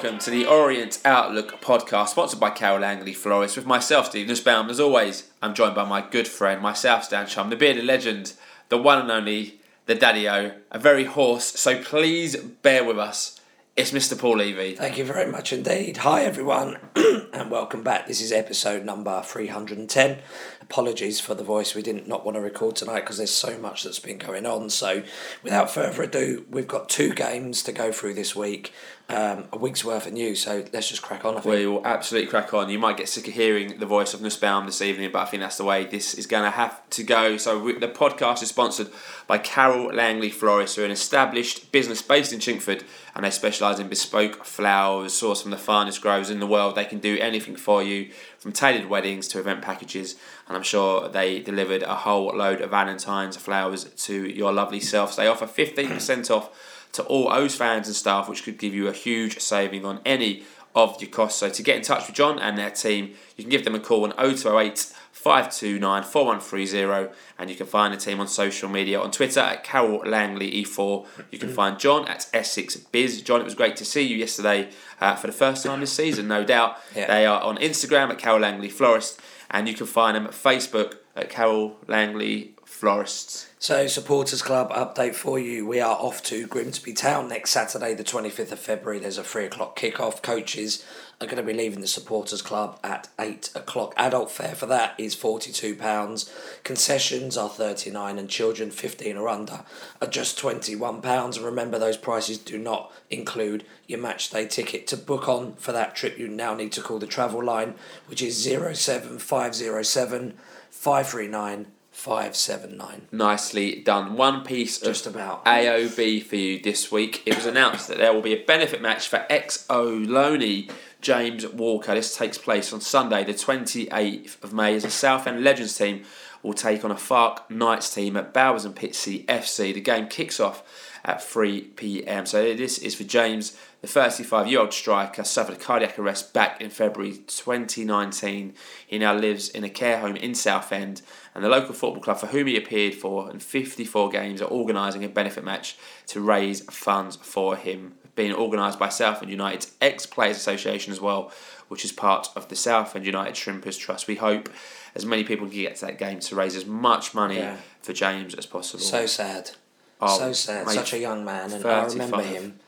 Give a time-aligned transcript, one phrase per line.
[0.00, 4.70] welcome to the Orient Outlook podcast, sponsored by Carol Langley Florist, with myself, Steve Nussbaum.
[4.70, 8.34] As always, I'm joined by my good friend, my South Stand chum, the bearded legend,
[8.68, 13.40] the one and only, the Daddy O, a very hoarse, so please bear with us.
[13.74, 14.16] It's Mr.
[14.16, 14.76] Paul Levy.
[14.76, 15.98] Thank you very much indeed.
[15.98, 16.78] Hi, everyone,
[17.32, 18.06] and welcome back.
[18.06, 20.18] This is episode number 310.
[20.60, 21.74] Apologies for the voice.
[21.74, 24.70] We didn't not want to record tonight because there's so much that's been going on.
[24.70, 25.02] So,
[25.42, 28.72] without further ado, we've got two games to go through this week,
[29.08, 30.42] um, a week's worth of news.
[30.42, 31.36] So, let's just crack on.
[31.36, 31.54] I think.
[31.54, 32.68] We will absolutely crack on.
[32.68, 35.42] You might get sick of hearing the voice of Nussbaum this evening, but I think
[35.42, 37.36] that's the way this is going to have to go.
[37.36, 38.88] So, we, the podcast is sponsored
[39.26, 42.84] by Carol Langley Florists, who are an established business based in Chingford
[43.18, 46.76] and they specialise in bespoke flowers sourced from the finest groves in the world.
[46.76, 50.14] They can do anything for you, from tailored weddings to event packages,
[50.46, 55.16] and I'm sure they delivered a whole load of Valentine's flowers to your lovely selves.
[55.16, 56.50] They offer 15% off
[56.92, 60.44] to all O's fans and staff, which could give you a huge saving on any
[60.74, 61.40] of your costs.
[61.40, 63.80] So to get in touch with John and their team, you can give them a
[63.80, 69.10] call on 0208 529 4130 and you can find the team on social media on
[69.10, 71.06] Twitter at Carol Langley E4.
[71.32, 73.22] You can find John at Essex Biz.
[73.22, 76.28] John, it was great to see you yesterday uh, for the first time this season,
[76.28, 76.76] no doubt.
[76.94, 77.08] Yeah.
[77.08, 80.98] They are on Instagram at Carol Langley Florist and you can find them at Facebook
[81.16, 83.48] at Carol Langley Florists.
[83.58, 85.66] So, Supporters Club update for you.
[85.66, 89.00] We are off to Grimsby Town next Saturday, the 25th of February.
[89.00, 90.22] There's a three o'clock kick-off.
[90.22, 90.86] Coaches
[91.20, 93.94] are going to be leaving the Supporters Club at eight o'clock.
[93.96, 96.30] Adult fare for that is £42.
[96.62, 99.64] Concessions are 39 and children 15 or under
[100.00, 101.36] are just £21.
[101.36, 104.86] And remember, those prices do not include your match day ticket.
[104.86, 107.74] To book on for that trip, you now need to call the travel line,
[108.06, 110.34] which is 07507
[110.70, 111.66] 539
[111.98, 113.08] 579.
[113.10, 114.14] Nicely done.
[114.16, 115.44] One piece Just about.
[115.44, 117.24] AOB for you this week.
[117.26, 120.70] It was announced that there will be a benefit match for ex Loney
[121.00, 121.96] James Walker.
[121.96, 126.04] This takes place on Sunday, the 28th of May, as the Southend Legends team
[126.40, 129.74] will take on a Fark Knights team at Bowers and Pitsea FC.
[129.74, 130.62] The game kicks off
[131.04, 132.26] at 3 pm.
[132.26, 136.60] So this is for James, the 35 year old striker, suffered a cardiac arrest back
[136.60, 138.54] in February 2019.
[138.86, 141.02] He now lives in a care home in Southend,
[141.34, 145.04] and the local football club for whom he appeared for in 54 games are organising
[145.04, 145.76] a benefit match
[146.08, 147.94] to raise funds for him.
[148.16, 151.30] Being organised by Southend United's ex Players Association as well,
[151.68, 154.08] which is part of the Southend United Shrimpers Trust.
[154.08, 154.48] We hope
[154.96, 157.58] as many people can get to that game to raise as much money Yeah.
[157.80, 158.82] for James as possible.
[158.82, 159.52] So sad.
[160.00, 160.68] Oh, so sad.
[160.68, 161.52] Such a young man.
[161.52, 162.26] And I remember 35.
[162.26, 162.60] him.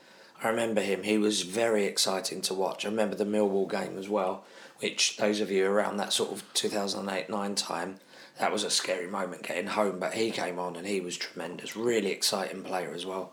[0.43, 1.03] I remember him.
[1.03, 2.85] He was very exciting to watch.
[2.85, 4.45] I remember the Millwall game as well,
[4.79, 7.97] which those of you around that sort of 2008 9 time,
[8.39, 9.99] that was a scary moment getting home.
[9.99, 11.77] But he came on and he was tremendous.
[11.77, 13.33] Really exciting player as well.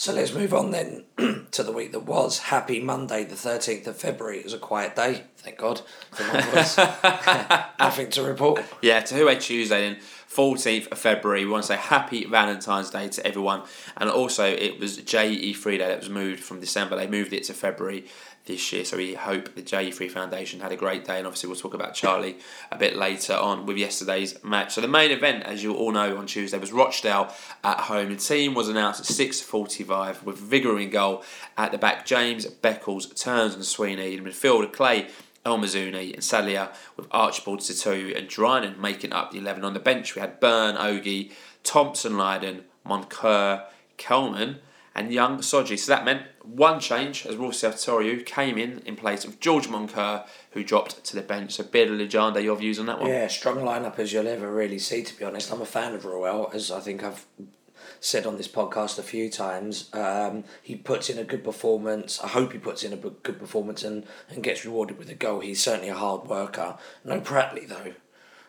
[0.00, 1.04] So let's move on then
[1.50, 2.38] to the week that was.
[2.38, 4.38] Happy Monday, the 13th of February.
[4.38, 5.82] It was a quiet day, thank God.
[6.12, 6.78] For my voice.
[7.78, 8.62] Nothing to report.
[8.80, 9.98] Yeah, to Huawei Tuesday then,
[10.30, 11.44] 14th of February.
[11.44, 13.62] We want to say happy Valentine's Day to everyone.
[13.96, 16.96] And also, it was JE3 Day that was moved from December.
[16.96, 18.06] They moved it to February
[18.46, 18.84] this year.
[18.84, 21.18] So we hope the JE3 Foundation had a great day.
[21.18, 22.38] And obviously, we'll talk about Charlie
[22.70, 24.74] a bit later on with yesterday's match.
[24.74, 28.10] So the main event, as you all know, on Tuesday was Rochdale at home.
[28.10, 31.24] The team was announced at 6.45 with Vigouroux in goal
[31.56, 32.06] at the back.
[32.06, 34.14] James, Beckles, Turns and Sweeney.
[34.14, 35.08] In midfield, Clay,
[35.44, 39.64] El Mizouni and Salia with Archibald Situ and Drinan making up the 11.
[39.64, 41.32] On the bench, we had Byrne, Ogie,
[41.64, 43.64] Thompson, Lydon, Moncur,
[43.96, 44.58] Kelman,
[44.94, 45.78] and Young Soji.
[45.78, 50.26] So that meant one change as Ruel Sotiriou came in in place of George Moncur,
[50.50, 51.52] who dropped to the bench.
[51.52, 53.08] So, Beard Legenda, your views on that one?
[53.08, 55.02] Yeah, strong lineup as you'll ever really see.
[55.02, 57.24] To be honest, I'm a fan of Ruel, as I think I've
[58.00, 59.90] said on this podcast a few times.
[59.92, 62.20] Um, he puts in a good performance.
[62.22, 65.40] I hope he puts in a good performance and, and gets rewarded with a goal.
[65.40, 66.78] He's certainly a hard worker.
[67.04, 67.94] No Pratley though.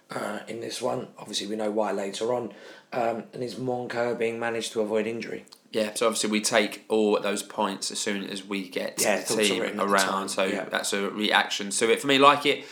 [0.09, 2.51] Uh, in this one, obviously we know why later on,
[2.92, 5.45] um, and is Moncur being managed to avoid injury?
[5.71, 9.36] Yeah, so obviously we take all those points as soon as we get Yeah, the
[9.38, 10.27] team at the around.
[10.27, 10.65] So yeah.
[10.65, 12.01] that's a reaction to it.
[12.01, 12.65] For me, like it,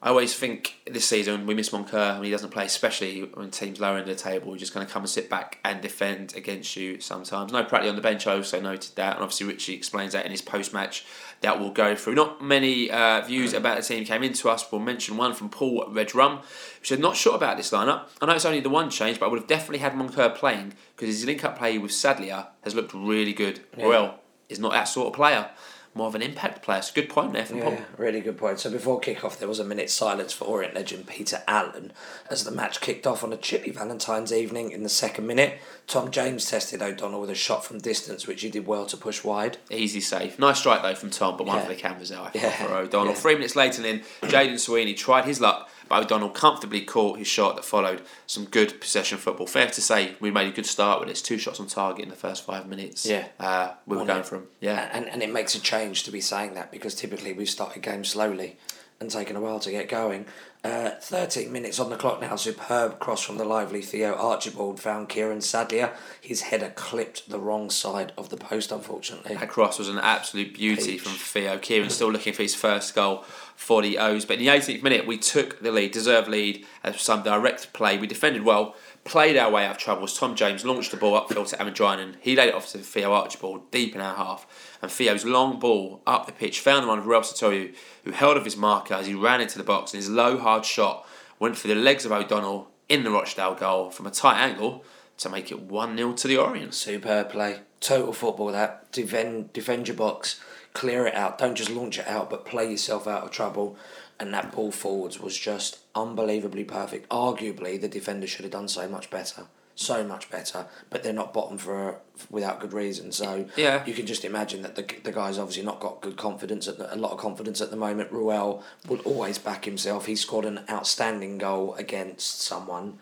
[0.00, 3.80] I always think this season we miss Moncur when he doesn't play, especially when teams
[3.80, 4.52] lower in the table.
[4.52, 7.52] He's just going to come and sit back and defend against you sometimes.
[7.52, 8.24] No Pratley on the bench.
[8.28, 11.04] I also noted that, and obviously Richie explains that in his post match.
[11.40, 12.14] That we'll go through.
[12.14, 14.70] Not many uh, views about the team came into us.
[14.70, 18.06] We'll mention one from Paul Redrum, who said, Not sure about this lineup.
[18.20, 20.74] I know it's only the one change, but I would have definitely had Moncur playing
[20.96, 23.60] because his link up play with Sadlier has looked really good.
[23.76, 23.86] Yeah.
[23.86, 25.50] Well, is not that sort of player.
[25.98, 26.78] More of an impact player.
[26.78, 27.72] It's a good point there from Paul.
[27.72, 28.60] Yeah, really good point.
[28.60, 31.92] So before kick-off, there was a minute's silence for Orient legend Peter Allen
[32.30, 34.70] as the match kicked off on a chilly Valentine's evening.
[34.70, 35.58] In the second minute,
[35.88, 39.24] Tom James tested O'Donnell with a shot from distance, which he did well to push
[39.24, 39.56] wide.
[39.72, 40.38] Easy save.
[40.38, 41.62] Nice strike though from Tom, but one Yeah.
[41.64, 42.50] for the canvas out Yeah.
[42.64, 43.14] for O'Donnell.
[43.14, 43.18] Yeah.
[43.18, 47.56] Three minutes later then, Jayden Sweeney tried his luck, but O'Donnell comfortably caught his shot
[47.56, 49.46] that followed some good possession football.
[49.46, 51.22] Fair to say, we made a good start with this.
[51.22, 53.06] Two shots on target in the first five minutes.
[53.06, 53.28] Yeah.
[53.40, 54.46] Uh, we were going for 'em.
[54.60, 54.88] Yeah.
[54.92, 58.08] And, and it makes a change to be saying that because typically we've started games
[58.10, 58.56] slowly
[59.00, 60.26] and taken a while to get going.
[60.64, 62.34] Uh, 13 minutes on the clock now.
[62.34, 65.92] Superb cross from the lively Theo Archibald found Kieran Sadlier.
[66.20, 69.36] His header clipped the wrong side of the post, unfortunately.
[69.36, 71.02] That cross was an absolute beauty Peach.
[71.02, 71.58] from Theo.
[71.58, 73.24] Kieran still looking for his first goal
[73.58, 74.24] for the O's.
[74.24, 77.98] But in the 18th minute, we took the lead, deserved lead, as some direct play.
[77.98, 81.20] We defended well, played our way out of trouble as Tom James launched the ball
[81.20, 82.14] upfield to Aaron Drinan.
[82.20, 84.46] He laid it off to Theo Archibald deep in our half.
[84.80, 87.74] And Theo's long ball up the pitch found the one of Ruel Sotiriou,
[88.04, 89.92] who held off his marker as he ran into the box.
[89.92, 91.04] And his low, hard shot
[91.40, 94.84] went for the legs of O'Donnell in the Rochdale goal from a tight angle
[95.16, 96.74] to make it 1 0 to the Orient.
[96.74, 97.58] Superb play.
[97.80, 98.90] Total football that.
[98.92, 100.40] Defend defend your box,
[100.74, 101.38] clear it out.
[101.38, 103.76] Don't just launch it out, but play yourself out of trouble.
[104.20, 107.08] And that ball forwards was just unbelievably perfect.
[107.08, 109.44] Arguably, the defender should have done so much better.
[109.76, 112.00] So much better, but they're not bottom for
[112.30, 113.12] without good reason.
[113.12, 113.84] So Yeah.
[113.86, 116.92] you can just imagine that the the guy's obviously not got good confidence at the,
[116.92, 118.10] a lot of confidence at the moment.
[118.10, 120.06] Ruel will always back himself.
[120.06, 122.98] He scored an outstanding goal against someone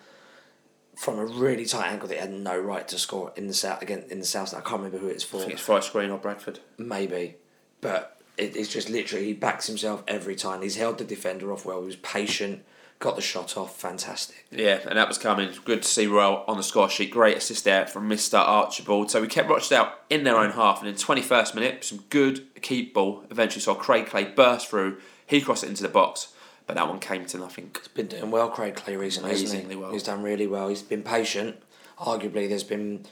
[0.97, 3.81] from a really tight angle that he had no right to score in the south
[3.81, 4.53] again in the south.
[4.53, 5.39] I can't remember who it's for.
[5.39, 6.61] I think it's Forest Green or Bradford.
[6.77, 7.37] Maybe,
[7.81, 10.63] but it, it's just literally he backs himself every time.
[10.63, 11.81] He's held the defender off well.
[11.81, 12.65] He was patient,
[12.99, 13.77] got the shot off.
[13.77, 14.47] Fantastic.
[14.51, 15.51] Yeah, and that was coming.
[15.65, 17.11] Good to see Ruel on the score sheet.
[17.11, 18.39] Great assist there from Mr.
[18.39, 19.11] Archibald.
[19.11, 22.95] So we kept Rochdale in their own half, and in 21st minute, some good keep
[22.95, 23.25] ball.
[23.31, 24.99] Eventually saw Craig Clay burst through.
[25.27, 26.33] He crossed it into the box,
[26.67, 27.71] but that one came to nothing.
[27.95, 29.31] Been doing well, Craig Clay recently.
[29.31, 29.57] hasn't he?
[29.57, 29.93] Amazingly well.
[29.93, 30.69] He's done really well.
[30.69, 31.57] He's been patient.
[31.99, 33.07] Arguably, there's been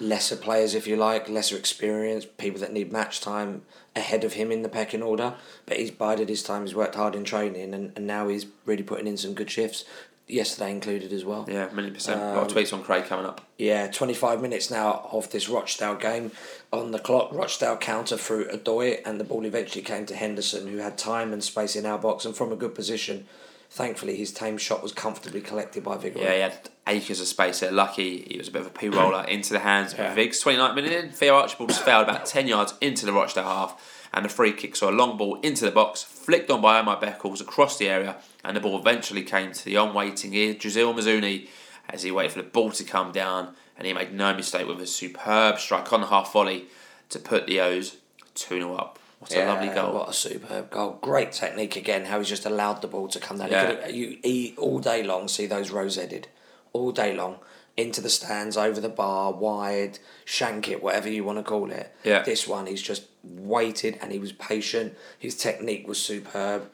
[0.00, 3.62] lesser players, if you like, lesser experience, people that need match time
[3.96, 5.34] ahead of him in the pecking order.
[5.66, 6.62] But he's bided his time.
[6.62, 9.84] He's worked hard in training, and, and now he's really putting in some good shifts.
[10.26, 11.44] Yesterday included as well.
[11.46, 12.18] Yeah, million percent.
[12.18, 13.42] a lot of um, tweets on Craig coming up.
[13.58, 16.32] Yeah, 25 minutes now of this Rochdale game
[16.72, 17.30] on the clock.
[17.30, 21.44] Rochdale counter through Adoy, and the ball eventually came to Henderson, who had time and
[21.44, 23.26] space in our box and from a good position.
[23.70, 26.20] Thankfully, his tame shot was comfortably collected by Vigor.
[26.20, 27.72] Yeah, he had acres of space there.
[27.72, 30.14] Lucky he was a bit of a poo roller into the hands of Yeah.
[30.14, 30.38] Viggs.
[30.40, 34.24] 29 minute in, Theo Archibald just failed about 10 yards into the Rochdale half, and
[34.24, 37.40] the free kick saw a long ball into the box, flicked on by Omar Beckles
[37.40, 41.48] across the area, and the ball eventually came to the on waiting ear, Jazil Mizuni,
[41.90, 44.80] as he waited for the ball to come down, and he made no mistake with
[44.80, 46.66] a superb strike on the half volley
[47.08, 47.96] to put the O's
[48.36, 48.98] 2 0 up.
[49.18, 49.94] What a lovely goal.
[49.94, 50.98] What a superb goal.
[51.00, 53.50] Great technique again, how he's just allowed the ball to come down.
[53.50, 53.88] Yeah.
[53.88, 56.28] You, eat all day long, see those rose headed.
[56.72, 57.38] All day long.
[57.76, 61.92] Into the stands, over the bar, wide, shank it, whatever you want to call it.
[62.04, 62.22] Yeah.
[62.22, 64.94] This one, he's just waited and he was patient.
[65.18, 66.70] His technique was superb.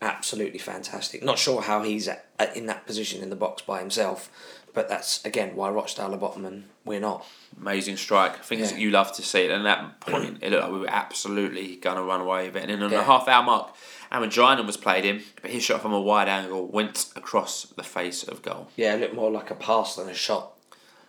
[0.00, 1.22] Absolutely fantastic.
[1.22, 4.30] Not sure how he's at, at, in that position in the box by himself,
[4.74, 7.24] but that's, again, why Rochdale are bottom and we're not.
[7.60, 8.42] amazing strike.
[8.42, 8.78] Things Yeah.
[8.78, 9.44] you love to see.
[9.48, 12.56] And at that point, it looked like we were absolutely going to run away with
[12.56, 12.62] it.
[12.62, 12.98] And then on Yeah.
[12.98, 13.74] the half hour mark,
[14.10, 17.82] Aaron Drinan was played in, but his shot from a wide angle went across the
[17.84, 18.68] face of goal.
[18.76, 20.52] Yeah, it looked more like a pass than a shot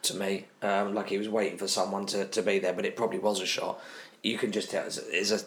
[0.04, 0.46] to me.
[0.62, 3.40] Um, like he was waiting for someone to, to be there, but it probably was
[3.42, 3.82] a shot.
[4.22, 5.40] You can just tell it's a, there's a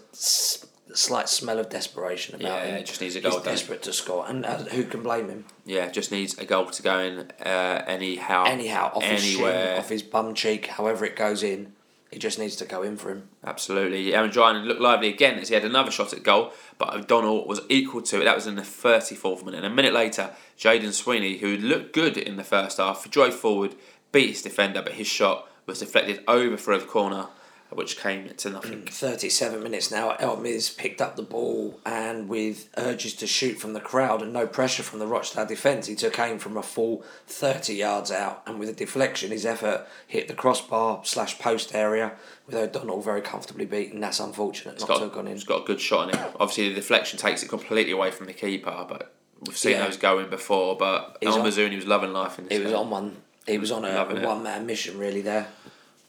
[0.94, 2.84] slight smell of desperation about Yeah, him.
[2.84, 5.44] just needs a goal, don't desperate to score, and uh, who can blame him?
[5.64, 8.44] Yeah, just needs a goal to go in uh, anyhow.
[8.46, 9.68] Anyhow, off his anywhere.
[9.74, 11.72] shin, off his bum cheek, however it goes in,
[12.12, 13.28] it just needs to go in for him.
[13.44, 14.14] Absolutely.
[14.14, 17.60] Aaron Drinan looked lively again as he had another shot at goal, but O'Donnell was
[17.68, 18.24] equal to it.
[18.24, 19.58] That was in the 34th minute.
[19.64, 23.74] And a minute later, Jayden Sweeney, who looked good in the first half, drove forward,
[24.12, 27.26] beat his defender, but his shot was deflected over for the corner,
[27.70, 28.82] which came to nothing.
[28.82, 33.72] Mm, 37 minutes now, Elmiz picked up the ball and with urges to shoot from
[33.72, 37.04] the crowd and no pressure from the Rochdale defence, he took aim from a full
[37.26, 42.12] 30 yards out and with a deflection, his effort hit the crossbar slash post area
[42.46, 44.00] with O'Donnell very comfortably beaten.
[44.00, 45.34] That's unfortunate not got, to have gone in.
[45.34, 46.30] It's got a good shot in it.
[46.38, 49.12] Obviously, the deflection takes it completely away from the keeper, but
[49.44, 49.84] we've seen Yeah.
[49.86, 50.76] those go in before.
[50.76, 53.16] But He's El Mizouni was loving life in this He was on one.
[53.46, 54.22] He was on a, it.
[54.22, 55.48] one man mission really there.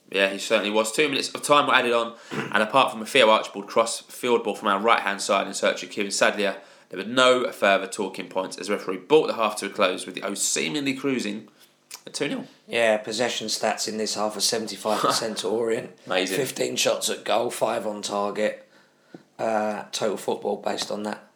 [0.10, 0.92] Yeah, he certainly was.
[0.92, 4.44] Two minutes of time were added on, and apart from a Theo Archibald cross field
[4.44, 6.56] ball from our right hand side in search of Kieran Sadlier,
[6.90, 10.06] there were no further talking points as the referee brought the half to a close
[10.06, 11.50] with the O seemingly cruising
[12.06, 12.46] at 2 0.
[12.68, 15.92] Yeah, possession stats in this half are 75% to Orient.
[16.06, 16.38] Amazing.
[16.38, 18.68] 15 shots at goal, 5 on target.
[19.38, 21.27] uh, total football based on that.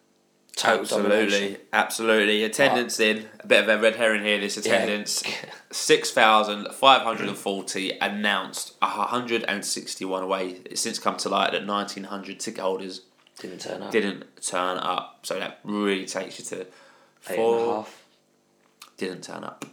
[0.55, 1.57] Total Absolutely, domination.
[1.71, 2.43] absolutely.
[2.43, 4.37] Attendance in a bit of a red herring here.
[4.39, 5.23] This attendance
[5.71, 10.59] six thousand five hundred and forty announced, hundred and sixty one away.
[10.65, 13.01] It's since come to light that nineteen hundred ticket holders
[13.39, 13.91] Didn't turn up.
[13.91, 15.19] didn't turn up.
[15.25, 16.67] So that really takes you to Eight
[17.29, 18.03] and a four half.
[18.97, 19.65] didn't turn up.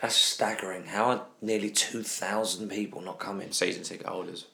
[0.00, 0.84] That's staggering.
[0.84, 4.44] How are nearly 2,000 people not coming Season ticket holders.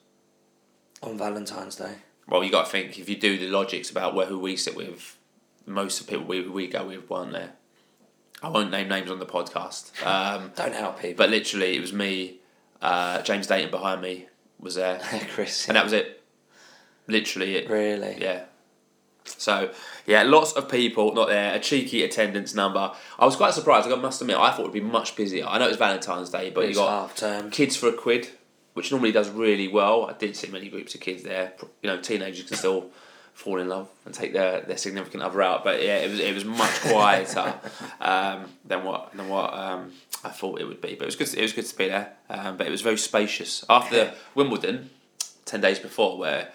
[1.01, 1.95] on Valentine's Day?
[2.29, 4.73] Well, you got to think if you do the logics about where who we sit
[4.73, 5.17] with,
[5.65, 7.53] most of the people we we go with weren't there.
[8.41, 9.91] I won't name names on the podcast.
[10.05, 11.15] Um, Don't help people.
[11.23, 12.39] But literally, it was me,
[12.81, 14.27] uh, James Dayton behind me
[14.59, 14.99] was there,
[15.33, 15.67] Chris.
[15.67, 16.21] and that was it.
[17.07, 17.69] Literally it.
[17.69, 18.17] Really?
[18.19, 18.43] Yeah.
[19.25, 19.71] So
[20.05, 21.53] yeah, lots of people not there.
[21.55, 22.91] A cheeky attendance number.
[23.17, 23.89] I was quite surprised.
[23.89, 25.45] I must admit, I thought it would be much busier.
[25.45, 27.49] I know it was Valentine's Day, but you got half term.
[27.49, 28.29] kids for a quid,
[28.73, 30.05] which normally does really well.
[30.09, 31.53] I didn't see many groups of kids there.
[31.81, 32.89] You know, teenagers can still
[33.33, 35.63] fall in love and take their, their significant other out.
[35.63, 37.53] But yeah, it was it was much quieter
[38.01, 39.91] um, than what than what um,
[40.23, 40.95] I thought it would be.
[40.95, 41.27] But it was good.
[41.27, 42.13] To, it was good to be there.
[42.29, 44.89] Um, but it was very spacious after Wimbledon,
[45.45, 46.51] ten days before, where there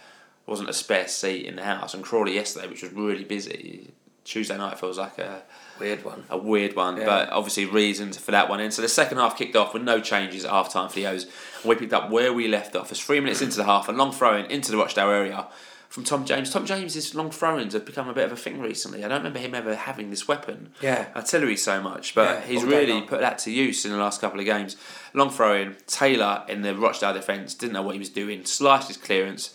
[0.46, 3.90] wasn't a spare seat in the house, and Crawley yesterday, which was really busy.
[4.24, 5.40] Tuesday night feels like a
[5.80, 6.24] Weird one.
[6.28, 7.06] a weird one, Yeah.
[7.06, 8.60] but obviously reasons for that one.
[8.60, 11.06] And so the second half kicked off with no changes at half time for the
[11.06, 11.24] O's.
[11.24, 12.92] And we picked up where we left off.
[12.92, 15.46] As three minutes into the half, a long throw in into the Rochdale area
[15.88, 16.50] from Tom James.
[16.52, 19.04] Tom James's long throw ins have become a bit of a thing recently.
[19.04, 21.06] I don't remember him ever having this weapon, Yeah.
[21.16, 24.38] artillery, so much, but Yeah, he's really put that to use in the last couple
[24.38, 24.76] of games.
[25.14, 25.76] Long throw in.
[25.86, 29.50] Taylor in the Rochdale defence didn't know what he was doing, sliced his clearance,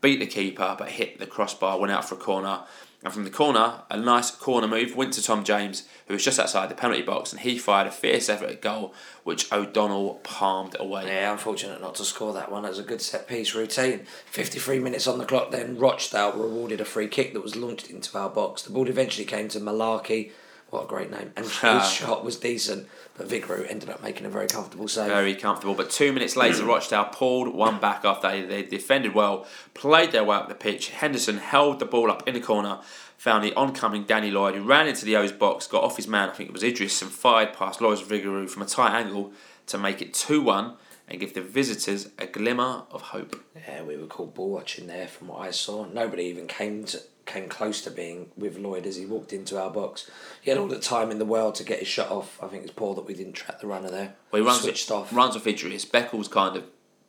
[0.00, 2.60] beat the keeper, but hit the crossbar, went out for a corner.
[3.06, 6.40] And from the corner, a nice corner move went to Tom James, who was just
[6.40, 10.74] outside the penalty box, and he fired a fierce effort at goal, which O'Donnell palmed
[10.80, 11.06] away.
[11.06, 12.64] Yeah, unfortunate not to score that one.
[12.64, 14.06] It was a good set piece routine.
[14.26, 18.18] 53 minutes on the clock, then Rochdale rewarded a free kick that was launched into
[18.18, 18.62] our box.
[18.62, 20.32] The ball eventually came to Malarkey.
[20.70, 21.30] What a great name.
[21.36, 25.08] And his shot was decent, but Vigouroux ended up making a very comfortable save.
[25.08, 25.74] Very comfortable.
[25.74, 30.24] But two minutes later, Rochdale pulled one back after they, they defended well, played their
[30.24, 30.90] way up the pitch.
[30.90, 32.80] Henderson held the ball up in the corner,
[33.16, 36.28] found the oncoming Danny Lloyd, who ran into the O's box, got off his man,
[36.28, 39.32] I think it was Idris, and fired past Lawrence Vigouroux from a tight angle
[39.66, 40.74] to make it 2 1
[41.08, 43.40] and give the visitors a glimmer of hope.
[43.54, 45.86] Yeah, we were called ball watching there from what I saw.
[45.86, 49.70] Nobody even came to came close to being with Lloyd as he walked into our
[49.70, 50.08] box.
[50.40, 52.42] He had all the time in the world to get his shot off.
[52.42, 54.14] I think it's poor that we didn't track the runner there.
[54.30, 55.12] Well, he runs switched off.
[55.12, 55.84] Runs off Idris.
[55.84, 56.64] Beckles kind of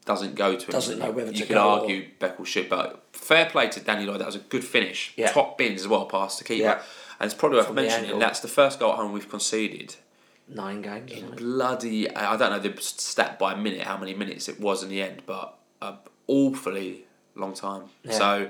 [0.05, 0.71] doesn't go to him.
[0.71, 3.79] Doesn't know whether you to could go or- argue Beckles should, but fair play to
[3.79, 4.19] Danny Lloyd.
[4.19, 5.13] That was a good finish.
[5.15, 5.31] Yeah.
[5.31, 6.63] Top bins as well, past the keeper.
[6.63, 6.81] Yeah.
[7.19, 9.95] And it's probably worth From mentioning that's the first goal at home we've conceded.
[10.47, 11.11] Nine games.
[11.11, 14.89] In bloody, I don't know the stat by minute how many minutes it was in
[14.89, 15.95] the end, but a
[16.27, 17.06] awfully
[17.39, 17.83] long time.
[18.03, 18.11] Yeah.
[18.11, 18.49] So,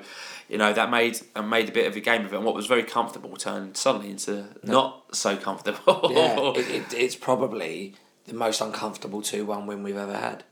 [0.49, 2.55] you know that made uh, made a bit of a game of it, and what
[2.55, 6.11] was very comfortable turned suddenly into not so comfortable.
[6.11, 10.43] Yeah, it, it, it's probably the most uncomfortable 2 1 win we've ever had.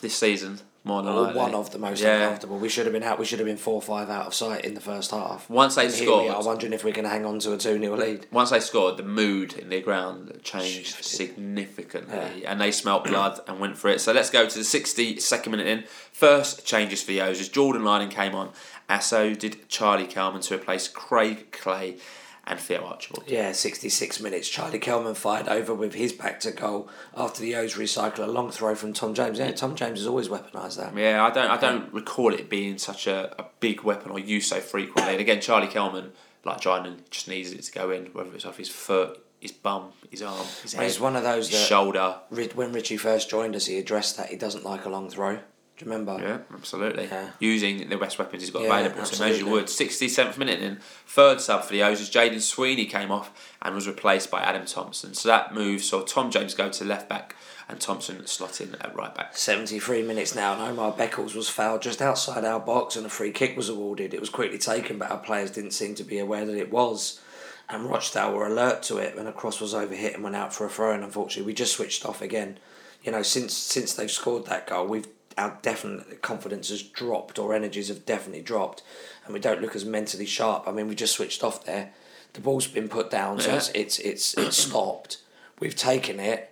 [0.00, 1.38] this season, more than Or likely.
[1.40, 2.16] one of the most Yeah.
[2.22, 2.58] uncomfortable.
[2.58, 3.18] We should have been out.
[3.18, 5.48] We should have been 4 5 out of sight in the first half.
[5.48, 7.78] Once they And we are scored, wondering if we can hang on to a 2
[7.78, 8.26] 0 lead.
[8.32, 11.04] once they scored, the mood in the ground changed Shifted.
[11.04, 14.00] significantly, and they smelt blood and went for it.
[14.00, 15.84] So let's go to the 62nd minute in.
[16.12, 18.50] First changes for the O's as Jordan Lyden came on,
[18.88, 21.96] and so did Charlie Kelman to replace Craig Clay
[22.44, 23.24] and Theo Archibald.
[23.26, 24.48] Yeah, 66 minutes.
[24.48, 28.50] Charlie Kelman fired over with his back to goal after the O's recycle a long
[28.50, 29.38] throw from Tom James.
[29.38, 30.96] Yeah, Tom James has always weaponised that.
[30.96, 34.48] Yeah, I don't, I don't recall it being such a, a big weapon or used
[34.48, 35.12] so frequently.
[35.12, 36.12] And again, Charlie Kelman,
[36.44, 39.92] like Jordan, just needs it to go in, whether it's off his foot, his bum,
[40.10, 42.16] his arm, his head, He's one of those his that shoulder.
[42.30, 45.38] When Richie first joined us, he addressed that he doesn't like a long throw.
[45.76, 46.18] Do you remember?
[46.22, 47.04] Yeah, absolutely.
[47.04, 47.30] Yeah.
[47.38, 49.04] Using the best weapons he's got Yeah, available.
[49.06, 49.52] So as you absolutely.
[49.52, 49.64] would.
[49.66, 50.80] 67th minute in.
[51.06, 54.66] Third sub for the O's as Jayden Sweeney came off and was replaced by Adam
[54.66, 55.14] Thompson.
[55.14, 57.34] So that move saw Tom James go to left back
[57.68, 59.36] and Thompson slot in at right back.
[59.36, 63.32] 73 minutes now, and Omar Beckles was fouled just outside our box, and a free
[63.32, 64.12] kick was awarded.
[64.12, 67.20] It was quickly taken, but our players didn't seem to be aware that it was.
[67.68, 70.66] And Rochdale were alert to it when a cross was overhit and went out for
[70.66, 70.92] a throw.
[70.92, 72.58] And unfortunately, we just switched off again.
[73.02, 75.06] You know, since since they've scored that goal, we've
[75.38, 78.82] our definite confidence has dropped, or energies have definitely dropped,
[79.24, 80.66] and we don't look as mentally sharp.
[80.68, 81.92] I mean, we just switched off there.
[82.34, 83.56] The ball's been put down, so Yeah.
[83.56, 85.18] it's it's it's, it's stopped.
[85.60, 86.48] We've taken it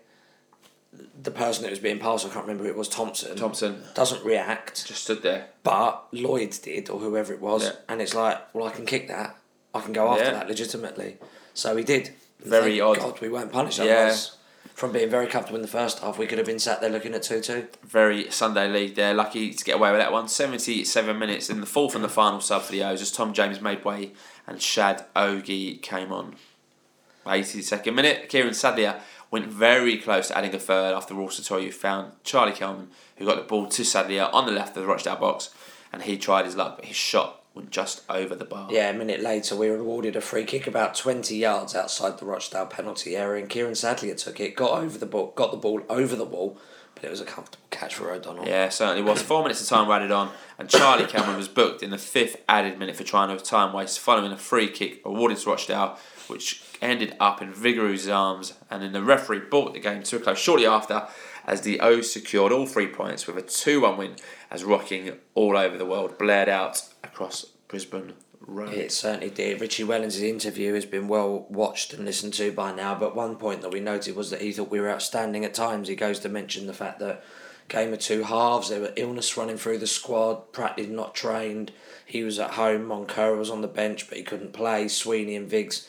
[1.22, 3.36] the person that was being passed, I can't remember who it was, Thompson.
[3.36, 5.46] Thompson doesn't react, just stood there.
[5.62, 7.72] but Lloyd did, or whoever it was, Yeah.
[7.88, 9.36] and it's like, well, I can kick that.
[9.74, 10.30] I can go after Yeah.
[10.32, 11.18] that legitimately.
[11.54, 12.10] So he did.
[12.40, 12.98] Very thank odd.
[12.98, 13.78] God we weren't punished.
[13.78, 13.84] Yeah.
[13.84, 14.32] Otherwise,
[14.80, 17.12] from being very comfortable in the first half, we could have been sat there looking
[17.12, 17.68] at 2 2.
[17.84, 19.12] Very Sunday league there.
[19.12, 20.26] Lucky to get away with that one.
[20.26, 23.60] 77 minutes in the fourth and the final sub for the O's as Tom James
[23.60, 24.12] made way
[24.46, 26.36] and Shad Ogie came on.
[27.26, 32.12] 82nd minute, Kieran Sadlier went very close to adding a third after Ruel Sotiriou found
[32.24, 35.50] Charlie Kelman, who got the ball to Sadlier on the left of the Rochdale box,
[35.92, 38.68] and he tried his luck, but his shot just over the bar.
[38.70, 42.24] Yeah, a minute later, we were awarded a free kick about 20 yards outside the
[42.24, 45.82] Rochdale penalty area, and Kieran Sadlier took it, got over the ball, got the ball
[45.88, 46.58] over the wall,
[46.94, 48.46] but it was a comfortable catch for O'Donnell.
[48.46, 49.22] Yeah, certainly was.
[49.22, 52.78] Four minutes of time added on, and Charlie Cameron was booked in the fifth added
[52.78, 55.98] minute for trying to time waste following a free kick awarded to Rochdale,
[56.28, 60.20] which ended up in Vigouroux's arms, and then the referee brought the game to a
[60.20, 61.06] close shortly after
[61.50, 64.14] as the O's secured all three points with a 2 1 win
[64.52, 68.72] as rocking all over the world blared out across Brisbane Road.
[68.72, 69.60] It certainly did.
[69.60, 73.62] Richie Wellens' interview has been well watched and listened to by now, but one point
[73.62, 75.88] that we noted was that he thought we were outstanding at times.
[75.88, 77.24] He goes to mention the fact that
[77.68, 81.72] game of two halves, there were illness running through the squad, Pratt did not trained,
[82.06, 85.48] he was at home, Moncur was on the bench but he couldn't play, Sweeney and
[85.48, 85.88] Viggs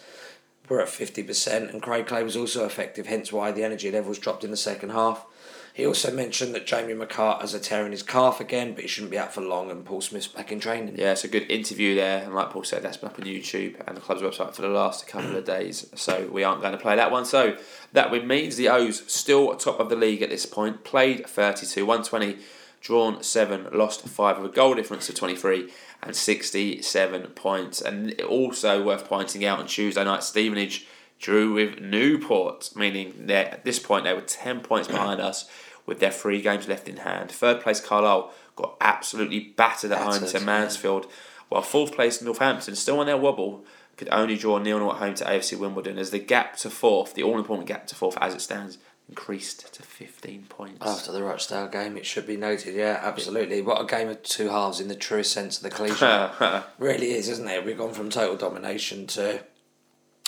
[0.69, 4.43] were at 50%, and Craig Clay was also effective, hence why the energy levels dropped
[4.43, 5.25] in the second half.
[5.73, 8.87] He also mentioned that Jamie McCart has a tear in his calf again, but he
[8.89, 10.95] shouldn't be out for long, and Paul Smith's back in training.
[10.97, 13.75] Yeah, it's a good interview there, and like Paul said, that's been up on YouTube
[13.87, 15.89] and the club's website for the last couple of days.
[15.95, 17.23] So we aren't going to play that one.
[17.23, 17.55] So
[17.93, 20.83] that means the O's still top of the league at this point.
[20.83, 22.39] Played thirty two, one twenty,
[22.81, 25.69] drawn seven, lost five with a goal difference of twenty three
[26.03, 27.79] and sixty seven points.
[27.79, 30.85] And also worth pointing out on Tuesday night, Stevenage
[31.21, 35.49] drew with Newport, meaning that at this point they were 10 points behind us
[35.85, 37.31] with their three games left in hand.
[37.31, 41.11] Third place Carlisle got absolutely battered at home to Mansfield, yeah.
[41.49, 43.63] while fourth place Northampton, still on their wobble,
[43.97, 47.13] could only draw nil nil at home to AFC Wimbledon as the gap to fourth,
[47.13, 50.85] the all important gap to fourth as it stands, increased to 15 points.
[50.85, 53.61] After the Rochdale game, it should be noted, yeah, absolutely.
[53.61, 56.29] What a game of two halves in the truest sense of the cliche.
[56.79, 57.65] really is, isn't it?
[57.65, 59.43] We've gone from total domination to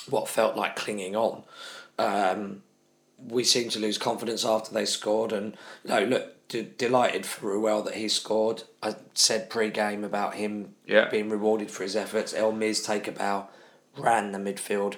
[0.10, 1.44] what felt like clinging on.
[1.98, 2.64] Um,
[3.18, 7.82] we seemed to lose confidence after they scored, and no, look, d- delighted for Ruel
[7.84, 8.64] that he scored.
[8.82, 11.10] I said pre-game about him yeah.
[11.10, 12.34] being rewarded for his efforts.
[12.34, 13.48] El Miz take a bow,
[13.98, 14.96] ran the midfield,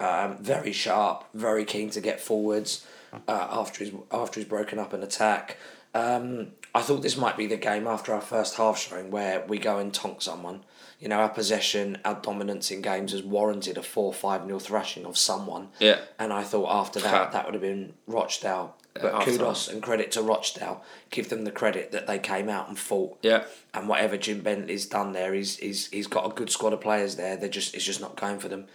[0.00, 2.86] um, very sharp, very keen to get forwards
[3.28, 5.58] uh, after his after he's broken up an attack.
[5.94, 9.58] Um, I thought this might be the game after our first half showing where we
[9.58, 10.64] go and tonk someone
[11.02, 15.04] you know, our possession, our dominance in games has warranted a 4 5 nil thrashing
[15.04, 15.68] of someone.
[15.80, 15.98] Yeah.
[16.16, 18.76] And I thought after that, that would have been Rochdale.
[18.94, 20.84] But kudos and credit to Rochdale.
[21.10, 23.18] Give them the credit that they came out and fought.
[23.22, 23.44] Yeah.
[23.74, 27.16] And whatever Jim Bentley's done there, he's, he's, he's got a good squad of players
[27.16, 27.36] there.
[27.36, 28.66] They're just It's just not going for them.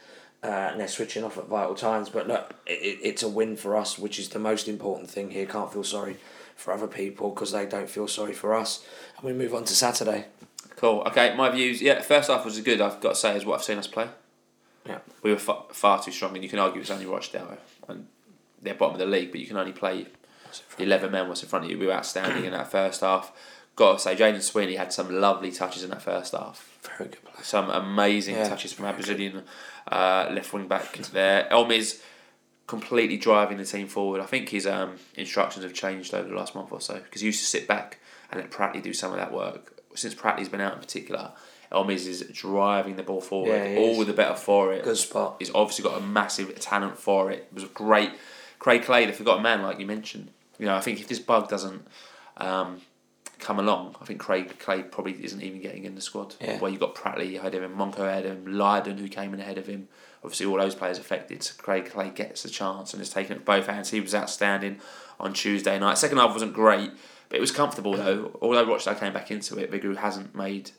[0.43, 2.09] Uh, and they're switching off at vital times.
[2.09, 5.45] But look, it, it's a win for us, which is the most important thing here.
[5.45, 6.17] Can't feel sorry
[6.57, 8.83] for other people because they don't feel sorry for us.
[9.15, 10.25] And we move on to Saturday.
[10.77, 11.01] Cool.
[11.07, 11.81] Okay, my views.
[11.81, 12.79] Yeah, first half was as good.
[12.79, 14.07] I've got to say, is what I've seen us play.
[14.85, 14.99] Yeah.
[15.23, 17.57] We were far, far too strong, and you can argue it's only Rochdale
[17.89, 18.07] and
[18.61, 20.07] they're bottom of the league, but you can only play
[20.77, 21.77] the eleven men was in front of you.
[21.77, 23.31] We were outstanding in that first half.
[23.75, 26.79] Got to say, Jayden Sweeney had some lovely touches in that first half.
[26.97, 27.43] Very good play.
[27.43, 28.47] Some amazing yeah.
[28.47, 29.43] touches from our Brazilian
[29.91, 31.51] uh, left wing back there.
[31.51, 32.01] El Miz
[32.65, 34.21] completely driving the team forward.
[34.21, 37.27] I think his um, instructions have changed over the last month or so because he
[37.27, 37.99] used to sit back
[38.31, 41.31] and let Pratley do some of that work since Pratley's been out in particular,
[41.71, 44.83] El Miz is driving the ball forward, yeah, all the better for it.
[44.83, 45.36] Good spot.
[45.39, 47.47] He's obviously got a massive talent for it.
[47.51, 48.12] It was a great,
[48.60, 50.29] Craig Clay, the forgotten man, like you mentioned.
[50.57, 51.86] You know, I think if this bug doesn't
[52.38, 52.81] um,
[53.39, 56.36] come along, I think Craig Clay probably isn't even getting in the squad.
[56.39, 56.57] Yeah.
[56.60, 59.57] Where you got Pratley ahead of him, Monco of him, Lydon who came in ahead
[59.57, 59.89] of him.
[60.23, 61.43] Obviously, all those players affected.
[61.43, 63.91] So Craig Clay gets the chance and is taking it both hands.
[63.91, 64.79] He was outstanding
[65.19, 65.97] on Tuesday night.
[65.97, 66.91] Second half wasn't great.
[67.29, 68.37] But it was comfortable though.
[68.41, 70.71] Although Rochdale came back into it, Vigouroux hasn't made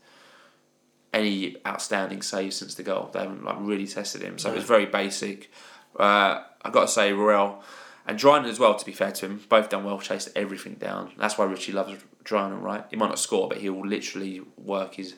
[1.12, 3.11] any outstanding saves since the goal.
[3.12, 5.50] They haven't like really tested him, so it was very basic.
[5.98, 7.62] Uh, I've got to say, Ruel
[8.06, 8.74] and Drinan as well.
[8.74, 11.12] To be fair to him, both done well, chased everything down.
[11.18, 12.84] That's why Richie loves Drinan, right?
[12.90, 15.14] He might not score, but he will literally work his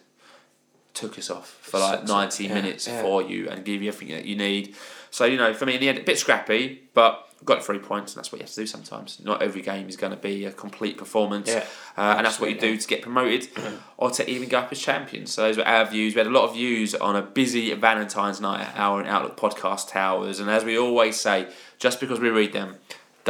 [0.93, 3.01] took us off for like 90 yeah, minutes yeah.
[3.01, 4.75] for you and give you everything that you need.
[5.11, 8.13] So, you know, for me in the end, a bit scrappy, but got three points,
[8.13, 9.21] and that's what you have to do sometimes.
[9.23, 11.65] Not every game is going to be a complete performance, yeah,
[11.97, 13.49] uh, and that's what you do to get promoted
[13.97, 15.33] or to even go up as champions.
[15.33, 16.15] So those were our views.
[16.15, 19.91] We had a lot of views on a busy Valentine's night at our Outlook Podcast
[19.91, 22.77] Towers, and as we always say, just because we read them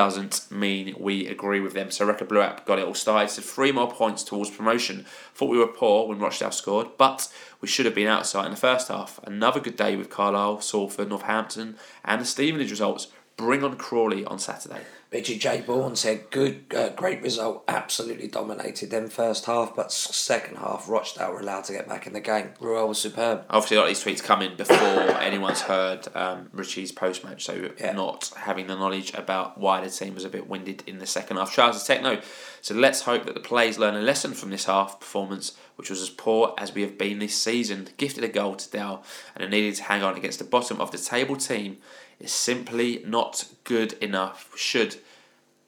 [0.01, 1.91] doesn't mean we agree with them.
[1.91, 3.29] So Record Blue App got it all started.
[3.29, 5.05] So three more points towards promotion.
[5.35, 8.57] Thought we were poor when Rochdale scored, but we should have been outside in the
[8.57, 9.21] first half.
[9.25, 13.09] Another good day with Carlisle, Salford, Northampton, and the Stevenage results
[13.41, 14.81] bring on Crawley on Saturday.
[15.11, 15.61] Richie J.
[15.63, 17.65] Bourne said, "Good, uh, great result.
[17.67, 22.13] Absolutely dominated them first half, but second half, Rochdale were allowed to get back in
[22.13, 22.51] the game.
[22.61, 23.45] Ruel was superb.
[23.51, 24.77] Obviously, a lot of these tweets come in before
[25.21, 27.93] anyone's heard um, Richie's post match, so Yeah.
[27.93, 31.39] not having the knowledge about why the team was a bit winded in the second
[31.39, 31.53] half.
[31.53, 32.21] Charles Techno.
[32.61, 36.01] So let's hope that the players learn a lesson from this half performance, which was
[36.03, 37.89] as poor as we have been this season.
[37.97, 39.03] Gifted a goal to Dale
[39.35, 41.79] and are needed to hang on against the bottom of the table team
[42.21, 44.51] is simply not good enough.
[44.57, 44.97] Should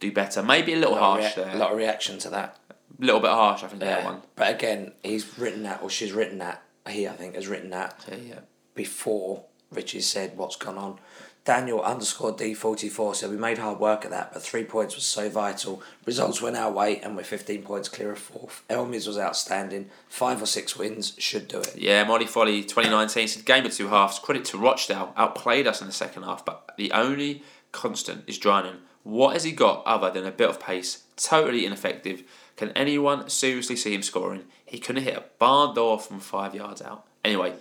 [0.01, 0.43] do better.
[0.43, 1.55] Maybe a little A harsh rea- there.
[1.55, 2.59] A lot of reaction to that.
[2.71, 4.05] A little bit harsh, I think, that Yeah.
[4.05, 4.23] one.
[4.37, 6.63] But again, he's written that, or she's written that.
[6.89, 8.39] He, I think, has written that Yeah, yeah.
[8.75, 10.99] before Richie said what's gone on.
[11.45, 15.29] Daniel underscore D44 said, We made hard work of that, but three points was so
[15.29, 15.83] vital.
[16.07, 18.63] Results went our way, and we're 15 points clear of fourth.
[18.71, 19.91] Elmis was outstanding.
[20.09, 21.75] Five or six wins should do it.
[21.77, 24.21] Yeah, Molly Folly 2019 said game of two halves.
[24.21, 28.77] Credit to Rochdale, outplayed us in the second half, but the only constant is Drinan.
[29.03, 31.03] What has he got other than a bit of pace?
[31.17, 32.23] Totally ineffective.
[32.57, 34.45] Can anyone seriously see him scoring?
[34.65, 37.05] He couldn't hit a barn door from five yards out.
[37.25, 37.55] Anyway,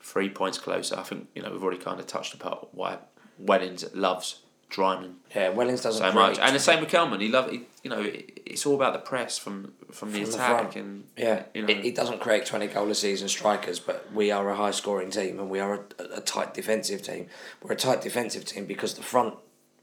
[0.00, 0.96] three points closer.
[0.98, 2.98] I think you know we've already kind of touched upon why
[3.38, 5.14] Weddings loves Drinan.
[5.34, 7.20] Yeah, Wellens doesn't so much, and the same with Kelman.
[7.20, 10.34] He love, he, you know, it, it's all about the press from from the From
[10.34, 10.76] attack front.
[10.76, 14.48] and Yeah, you know, he, doesn't create 20 goal a season strikers, but we are
[14.50, 17.28] a high scoring team and we are a, a tight defensive team.
[17.62, 19.34] We're a tight defensive team because the front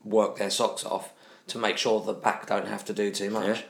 [0.04, 1.14] work their socks off
[1.48, 3.60] to make sure the back don't have to do too much.
[3.60, 3.66] Yeah.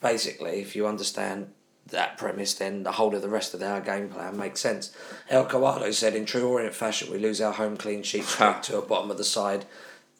[0.00, 1.52] Basically, if you understand
[1.86, 4.94] that premise, then the whole of the rest of our game plan makes sense.
[5.28, 8.24] El Coado said, in true Orient fashion, we lose our home clean sheet
[8.62, 9.66] to a bottom of the side,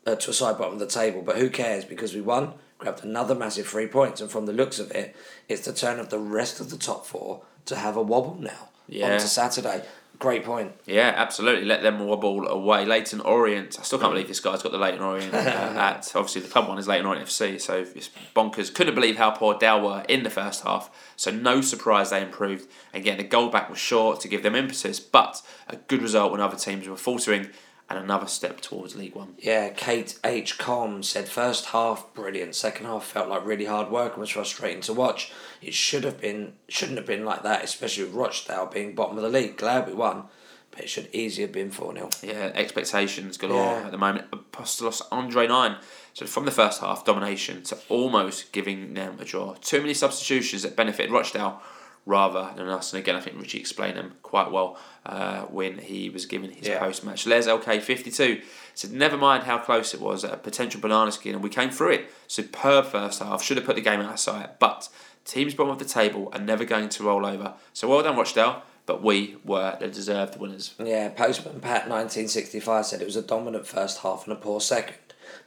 [0.07, 1.23] uh, to a side bottom of the table.
[1.23, 1.85] But who cares?
[1.85, 5.17] Because we won, grabbed another massive three points, and from the looks of it,
[5.49, 8.69] it's the turn of the rest of the top four to have a wobble now.
[8.89, 9.15] Yeah.
[9.15, 9.83] On to Saturday.
[10.19, 10.73] Great point.
[10.87, 11.65] Yeah, absolutely.
[11.65, 12.85] Let them wobble away.
[12.85, 13.77] Leighton Orient.
[13.81, 16.13] I still can't believe this guy's got the Leighton Orient uh, at.
[16.15, 18.73] Obviously, the club one is Leighton Orient FC, so it's bonkers.
[18.73, 22.71] Couldn't believe how poor Dale were in the first half, so no surprise they improved.
[22.93, 26.31] And getting the goal back was short to give them impetus, but a good result
[26.31, 27.49] when other teams were faltering
[27.91, 29.35] and another step towards League One.
[29.39, 30.57] Yeah, Kate H.
[30.59, 34.81] Com said first half brilliant, second half felt like really hard work and was frustrating
[34.83, 35.33] to watch.
[35.61, 39.23] It should have been shouldn't have been like that, especially with Rochdale being bottom of
[39.23, 39.57] the league.
[39.59, 40.25] Glad we won,
[40.71, 43.87] but it should easily have been four 0 Yeah, expectations galore Yeah.
[43.87, 44.31] at the moment.
[44.31, 45.77] Apostolos Andre 9.
[46.15, 49.55] So from the first half, domination to almost giving them a draw.
[49.55, 51.61] Too many substitutions that benefited Rochdale
[52.05, 52.93] rather than us.
[52.93, 56.67] And again, I think Richie explained them quite well uh, when he was given his
[56.69, 56.79] Yeah.
[56.81, 57.27] post match.
[57.27, 58.43] Les LK52
[58.75, 61.91] said, Never mind how close it was a potential banana skin, and we came through
[61.91, 62.11] it.
[62.27, 63.43] Superb first half.
[63.43, 64.59] Should have put the game out of sight.
[64.59, 64.89] But
[65.25, 67.55] teams bottom of the table are never going to roll over.
[67.73, 68.63] So well done, Rochdale.
[68.85, 70.75] But we were the deserved winners.
[70.83, 74.41] Yeah, Postman Pat nineteen sixty five said it was a dominant first half and a
[74.41, 74.97] poor second.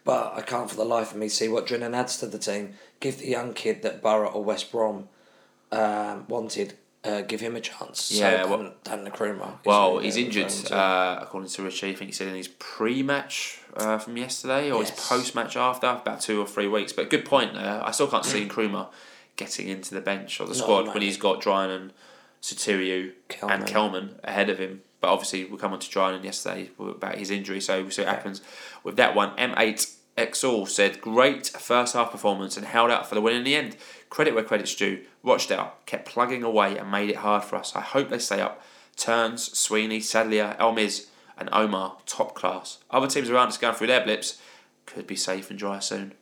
[0.05, 2.75] But I can't for the life of me see what Drinan adds to the team.
[3.01, 5.09] Give the young kid that Borough or West Brom
[5.75, 8.11] um, wanted, uh, give him a chance.
[8.11, 11.91] Yeah, so, well- Dan, Nkrumah Well, he's injured, uh, according to Richie.
[11.91, 16.21] I think he said in his pre-match uh, from yesterday or his post-match after, about
[16.21, 16.93] two or three weeks.
[16.93, 17.81] But good point there.
[17.83, 18.87] I still can't see Nkrumah
[19.35, 21.93] getting into the bench or the Not squad when he's got Drinan and
[22.41, 23.65] Sotiriou and Kelman.
[23.65, 24.81] Kelman ahead of him.
[25.01, 28.15] But obviously, we'll come on to Drinan yesterday about his injury, so we'll see what
[28.15, 28.41] happens
[28.83, 29.35] with that one.
[29.35, 33.55] M8 Exall said, Great first half performance and held out for the win in the
[33.55, 33.75] end.
[34.09, 35.01] Credit where credit's due.
[35.23, 37.75] Rochdale kept plugging away and made it hard for us.
[37.75, 38.61] I hope they stay up.
[38.95, 42.77] Turns, Sweeney, Sadlier, Elmiz, and Omar, top class.
[42.89, 44.41] Other teams around us going through their blips
[44.85, 46.13] could be safe and dry soon.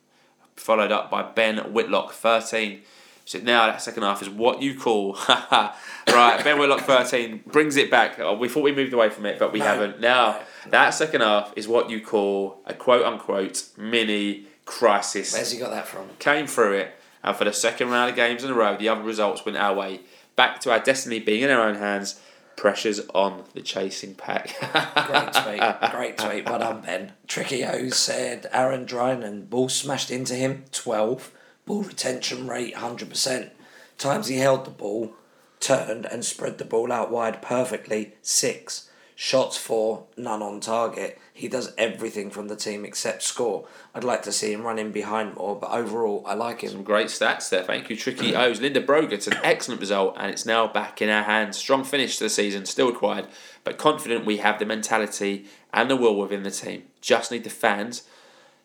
[0.56, 2.80] Followed up by Ben Whitlock, 13.
[3.24, 6.40] So now that second half is what you call right.
[6.42, 8.18] Ben Whitlock, 13 brings it back.
[8.38, 9.64] We thought we moved away from it, but we No.
[9.66, 10.00] haven't.
[10.00, 10.42] Now No.
[10.70, 15.70] That second half is what you call a quote unquote mini crisis Where's he got
[15.70, 16.08] that from?
[16.18, 19.02] came through it, and for the second round of games in a row, the other
[19.02, 20.00] results went our way.
[20.36, 22.20] Back to our destiny being in our own hands.
[22.56, 24.54] Pressures on the chasing pack.
[24.60, 25.90] Great tweet.
[25.90, 26.46] Great tweet.
[26.48, 27.12] Well done, Ben.
[27.26, 31.32] Tricky O said Aaron Drinan, ball smashed into him, 12.
[31.66, 33.50] Ball retention rate, 100%.
[33.98, 35.14] Times he held the ball,
[35.58, 38.88] turned and spread the ball out wide perfectly, 6.
[39.16, 41.18] Shots, for, None on target.
[41.32, 43.66] He does everything from the team except score.
[43.94, 46.70] I'd like to see him run in behind more, but overall, I like him.
[46.70, 47.62] Some great stats there.
[47.62, 48.60] Thank you, Tricky O's.
[48.60, 51.56] Linda Brogan, an excellent result, and it's now back in our hands.
[51.56, 53.26] Strong finish to the season, still required,
[53.62, 56.84] but confident we have the mentality and the will within the team.
[57.00, 58.02] Just need the fans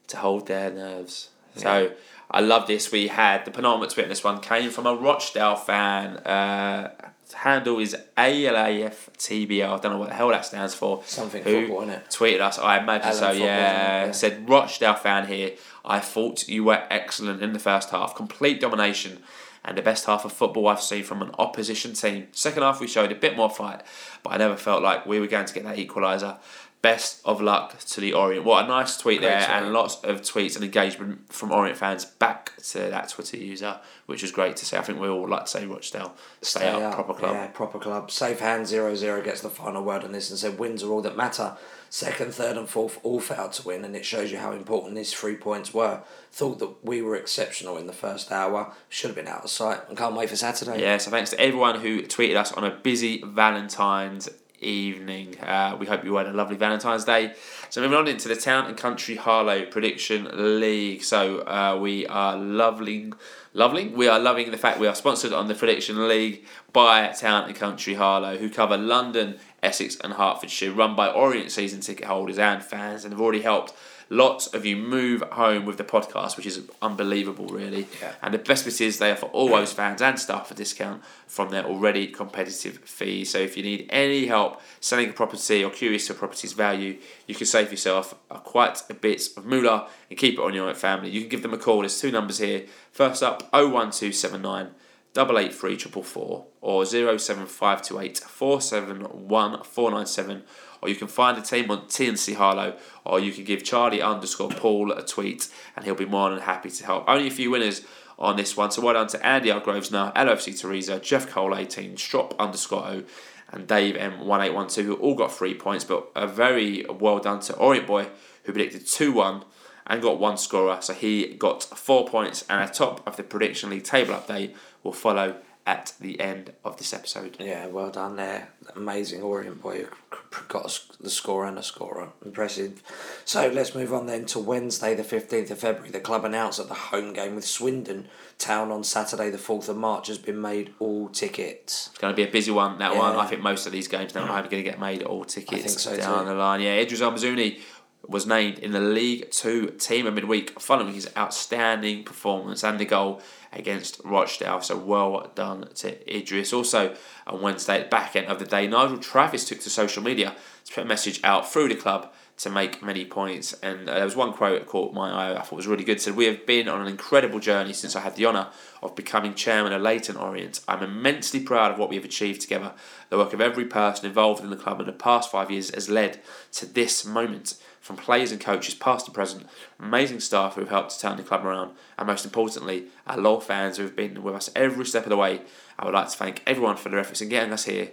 [0.08, 1.30] to hold their nerves.
[1.56, 1.92] So
[2.32, 2.92] I love this.
[2.92, 6.18] We had the penultimate tweet in this one came from a Rochdale fan.
[6.18, 9.64] Uh, handle is ALAFTBL.
[9.64, 11.04] I don't know what the hell that stands for.
[11.06, 12.10] Something Who football, innit?
[12.10, 14.06] Tweeted us, I imagine Alan so, football, yeah.
[14.06, 14.12] Yeah.
[14.12, 15.52] Said, Rochdale fan here.
[15.86, 18.16] I thought you were excellent in the first half.
[18.16, 19.20] Complete domination
[19.66, 22.28] and the best half of football I've seen from an opposition team.
[22.32, 23.82] Second half, we showed a bit more fight,
[24.24, 26.38] but I never felt like we were going to get that equaliser.
[26.82, 28.46] Best of luck to the Orient.
[28.46, 32.06] What a nice tweet Great there, and lots of tweets and engagement from Orient fans
[32.06, 34.78] back to that Twitter user, which was great to see.
[34.78, 37.34] I think we all like to say Rochdale, stay, up, proper club.
[37.34, 38.10] Yeah, proper club.
[38.12, 41.02] Safe hand 0 0 gets the final word on this and said wins are all
[41.02, 41.58] that matter.
[41.90, 45.12] Second, third, and fourth all failed to win, and it shows you how important these
[45.14, 46.02] three points were.
[46.32, 48.74] Thought that we were exceptional in the first hour.
[48.90, 50.82] Should have been out of sight, and can't wait for Saturday.
[50.82, 54.30] Yeah, so thanks to everyone who tweeted us on a busy Valentine's
[54.62, 55.40] evening.
[55.40, 57.34] Uh, we hope you had a lovely Valentine's Day.
[57.70, 61.04] So moving on into the Town and Country Harlow Prediction League.
[61.04, 63.14] So uh, we are loving,
[63.54, 63.96] loving.
[63.96, 67.56] We are loving the fact we are sponsored on the Prediction League by Town and
[67.56, 72.64] Country Harlow, who cover London, Essex, and Hertfordshire, run by Orient season ticket holders and
[72.64, 73.74] fans, and have already helped.
[74.12, 77.88] Lots of you move home with the podcast, which is unbelievable, really.
[78.02, 78.14] Yeah.
[78.24, 81.52] And the best bit is they offer all those fans and staff a discount from
[81.52, 83.30] their already competitive fees.
[83.30, 86.98] So if you need any help selling a property or curious to a property's value,
[87.28, 90.68] you can save yourself a, quite a bit of moolah and keep it on your
[90.68, 91.12] own family.
[91.12, 91.82] You can give them a call.
[91.82, 92.66] There's two numbers here.
[92.92, 94.72] First up, 01279
[95.18, 100.44] 883 444 or 07528 471 497
[100.82, 104.50] or you can find the team on TNC Harlow, or you can give Charlie underscore
[104.50, 107.06] Paul a tweet, and he'll be more than happy to help.
[107.08, 107.86] Only a few winners
[108.18, 109.60] on this one, so well done to Andy R.
[109.60, 113.04] Grosvenor, LFC Teresa, Jeff Cole 18, Strop underscore O,
[113.52, 117.88] and Dave M1812, who all got three points, but a very well done to Orient
[117.88, 118.08] Boy,
[118.44, 119.44] who predicted 2 1
[119.88, 123.72] and got one scorer, so he got four points, and a top of the Prediction
[123.72, 125.36] League table update will follow
[125.70, 127.38] at the end of this episode.
[127.40, 128.50] Yeah, well done there.
[128.76, 132.10] Amazing Orient boy who got the score and a scorer.
[132.26, 132.82] Impressive.
[133.24, 135.92] So let's move on then to Wednesday, the 15th of February.
[135.92, 138.08] The club announced that the home game with Swindon
[138.40, 141.90] Town on Saturday, the 4th of March, has been made all tickets.
[141.92, 143.16] It's going to be a busy one, that one.
[143.16, 145.68] I think most of these games now are going to get made all tickets I
[145.68, 146.30] think so down too.
[146.30, 146.62] the line.
[146.62, 147.60] Yeah, Idris El Mizouni
[148.08, 152.86] was named in the League Two team of midweek following his outstanding performance and the
[152.86, 154.62] goal against Rochdale.
[154.62, 156.54] So well done to Idris.
[156.54, 156.96] Also
[157.28, 160.36] on Wednesday, at the back end of the day, Nigel Travis took to social media
[160.66, 163.54] to put a message out through the club to make many points.
[163.62, 166.00] And uh, there was one quote that caught my eye, I thought was really good.
[166.00, 168.48] Said, We have been on an incredible journey since I had the honour
[168.82, 170.62] of becoming chairman of Leyton Orient.
[170.68, 172.74] I'm immensely proud of what we have achieved together.
[173.10, 175.90] The work of every person involved in the club in the past five years has
[175.90, 176.22] led
[176.54, 177.56] to this moment.
[177.82, 179.48] From players and coaches, past and present,
[179.80, 183.40] amazing staff who have helped to turn the club around, and most importantly, our loyal
[183.40, 185.42] fans who have been with us every step of the way.
[185.78, 187.92] I would like to thank everyone for their efforts in getting us here,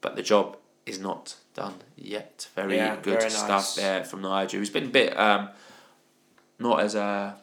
[0.00, 2.48] but the job is not done yet.
[2.56, 3.74] Very Yeah, good very stuff nice.
[3.76, 5.50] there from Nigel, who's been a bit um,
[6.58, 7.34] not as uh,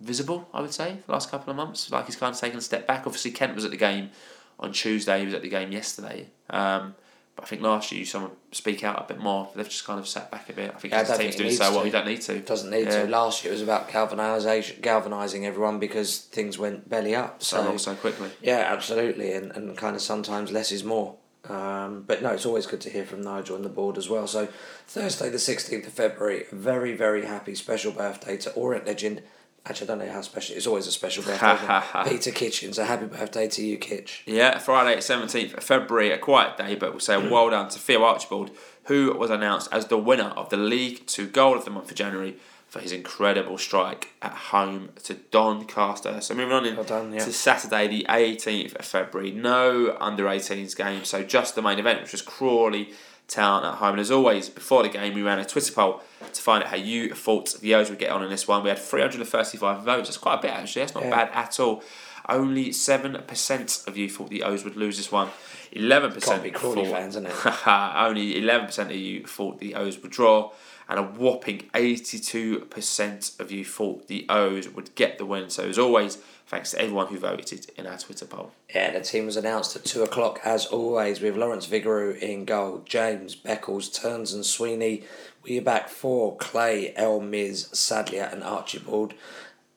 [0.00, 1.90] visible, I would say, the last couple of months.
[1.90, 3.06] Like he's kind of taken a step back.
[3.06, 4.10] Obviously, Kent was at the game
[4.58, 5.20] on Tuesday.
[5.20, 6.28] He was at the game yesterday.
[6.48, 6.94] Um,
[7.36, 9.48] but I think last year you saw him speak out a bit more.
[9.54, 10.72] They've just kind of sat back a bit.
[10.74, 11.84] I think Yeah, the team's doing so well.
[11.86, 12.40] You don't need to.
[12.40, 13.02] Doesn't need Yeah.
[13.02, 13.08] to.
[13.08, 17.42] Last year it was about galvanisation, galvanising everyone because things went belly up.
[17.42, 18.30] So So long so quickly.
[18.42, 21.16] yeah, absolutely, and, and kind of sometimes less is more.
[21.48, 24.26] Um, but no, it's always good to hear from Nigel and the board as well.
[24.26, 24.48] So
[24.88, 29.22] Thursday the sixteenth of February, very very happy special birthday to Orient legend.
[29.68, 30.56] Actually, I don't know how special.
[30.56, 32.08] It's always a special birthday.
[32.08, 32.72] Peter Kitchen.
[32.72, 34.22] So happy birthday to you, Kitch.
[34.26, 38.04] Yeah, Friday, 17th of February, a quiet day, but we'll say well done to Theo
[38.04, 38.50] Archibald,
[38.84, 41.94] who was announced as the winner of the League Two Goal of the Month for
[41.94, 42.36] January
[42.68, 46.20] for his incredible strike at home to Doncaster.
[46.20, 47.24] So moving on in Well done, yeah.
[47.24, 52.02] to Saturday, the 18th of February, no under 18s game, so just the main event,
[52.02, 52.90] which was Crawley
[53.28, 53.90] Town at home.
[53.92, 56.00] And as always, before the game, we ran a Twitter poll
[56.32, 58.62] to find out how you thought the O's would get on in this one.
[58.62, 60.08] We had 335 votes.
[60.08, 60.82] That's quite a bit, actually.
[60.82, 61.10] That's not Yeah.
[61.10, 61.82] bad at all.
[62.28, 65.30] Only 7% of you thought the O's would lose this one.
[65.72, 67.66] 11% Can't be Crawley thought- fans, isn't it?
[67.66, 70.50] Only 11% of you thought the O's would draw,
[70.88, 75.50] and a whopping 82% of you thought the O's would get the win.
[75.50, 78.52] So, as always, thanks to everyone who voted in our Twitter poll.
[78.72, 82.82] Yeah, the team was announced at two o'clock as always with Lawrence Vigouroux in goal,
[82.84, 85.02] James, Beckles, Turns and Sweeney.
[85.42, 89.14] We are back four, Clay, El Miz, Sadlier and Archibald.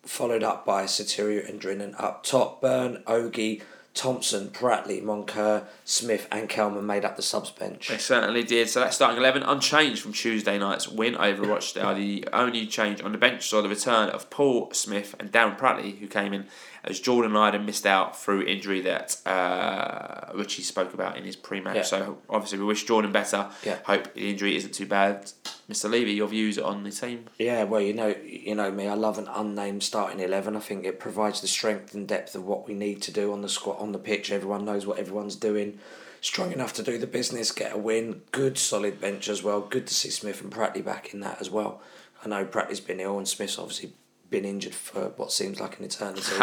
[0.04, 2.62] Followed up by Sotiriou and Drinan up top.
[2.62, 3.62] Byrne, Ogie,
[3.94, 7.90] Thompson, Pratley, Moncur, Smith and Kelman made up the subs bench.
[7.90, 8.70] They certainly did.
[8.70, 11.96] So, that starting 11 unchanged from Tuesday night's win over Rochdale.
[11.96, 15.98] the only change on the bench saw the return of Paul Smith and Darren Pratley,
[15.98, 16.46] who came in
[16.84, 21.36] as Jordan and Iden missed out through injury that uh, Richie spoke about in his
[21.36, 21.76] pre-match.
[21.76, 21.82] Yeah.
[21.84, 23.50] So obviously we wish Jordan better.
[23.64, 23.80] Yeah.
[23.86, 25.32] Hope the injury isn't too bad.
[25.70, 25.90] Mr.
[25.90, 27.26] Levy, your views on the team?
[27.38, 28.88] Yeah, well, you know, you know me.
[28.88, 30.56] I love an unnamed starting eleven.
[30.56, 33.42] I think it provides the strength and depth of what we need to do on
[33.42, 34.32] the squat on the pitch.
[34.32, 35.80] Everyone knows what everyone's doing.
[36.22, 38.24] Strong enough to do the business, get a win.
[38.32, 39.62] Good solid bench as well.
[39.62, 41.82] Good to see Smith and Pratley back in that as well.
[42.24, 43.94] I know Pratley's been ill and Smith's obviously
[44.30, 46.36] been injured for what seems like an eternity.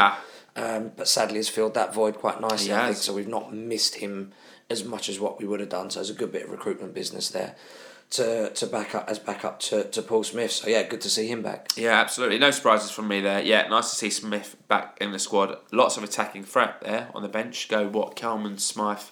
[0.56, 2.72] Um, but sadly has filled that void quite nicely.
[2.72, 3.12] I think so.
[3.12, 4.32] We've not missed him
[4.70, 5.90] as much as what we would have done.
[5.90, 7.54] So there's a good bit of recruitment business there
[8.08, 10.52] to to back up as back up to, to Paul Smyth.
[10.52, 11.68] So yeah, good to see him back.
[11.76, 12.38] Yeah, absolutely.
[12.38, 13.42] No surprises from me there.
[13.42, 15.58] Yeah, nice to see Smyth back in the squad.
[15.72, 17.68] Lots of attacking threat there on the bench.
[17.68, 18.16] Go what?
[18.16, 19.10] Kelman, Smyth,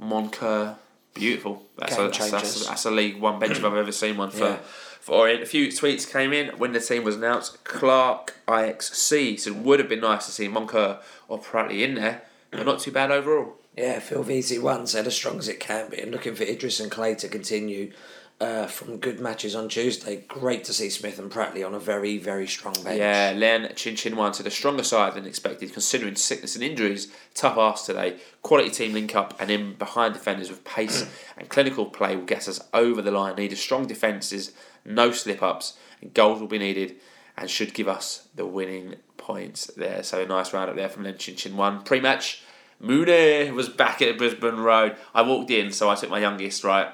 [0.00, 0.76] Moncur.
[1.14, 1.64] Beautiful.
[1.76, 4.30] That's Game a, that's, that's, that's a League One bench if I've ever seen one
[4.30, 4.58] for, Yeah.
[5.00, 5.42] For Orient.
[5.42, 7.64] A few tweets came in when the team was announced.
[7.64, 12.22] Clark IXC said, it would have been nice to see Moncur or Pratley in there,
[12.50, 13.54] but not too bad overall.
[13.76, 16.90] Yeah, Phil VZ1 said as strong as it can be and looking for Idris and
[16.90, 17.92] Clay to continue
[18.40, 20.24] uh, from good matches on Tuesday.
[20.28, 22.98] Great to see Smyth and Pratley on a very, very strong bench.
[22.98, 27.12] Yeah, Len Chin Chin to the stronger side than expected, considering sickness and injuries.
[27.34, 28.18] Tough ask today.
[28.42, 31.06] Quality team link up and in behind defenders with pace
[31.36, 33.34] and clinical play will get us over the line.
[33.36, 34.52] Need a strong defences,
[34.88, 36.96] no slip ups, and goals will be needed
[37.36, 40.02] and should give us the winning points there.
[40.02, 41.82] So a nice round up there from Len Chin Chin Wan.
[41.84, 42.42] Pre match,
[42.80, 44.96] Mooney was back at Brisbane Road.
[45.14, 46.88] I walked in, so I took my youngest, right?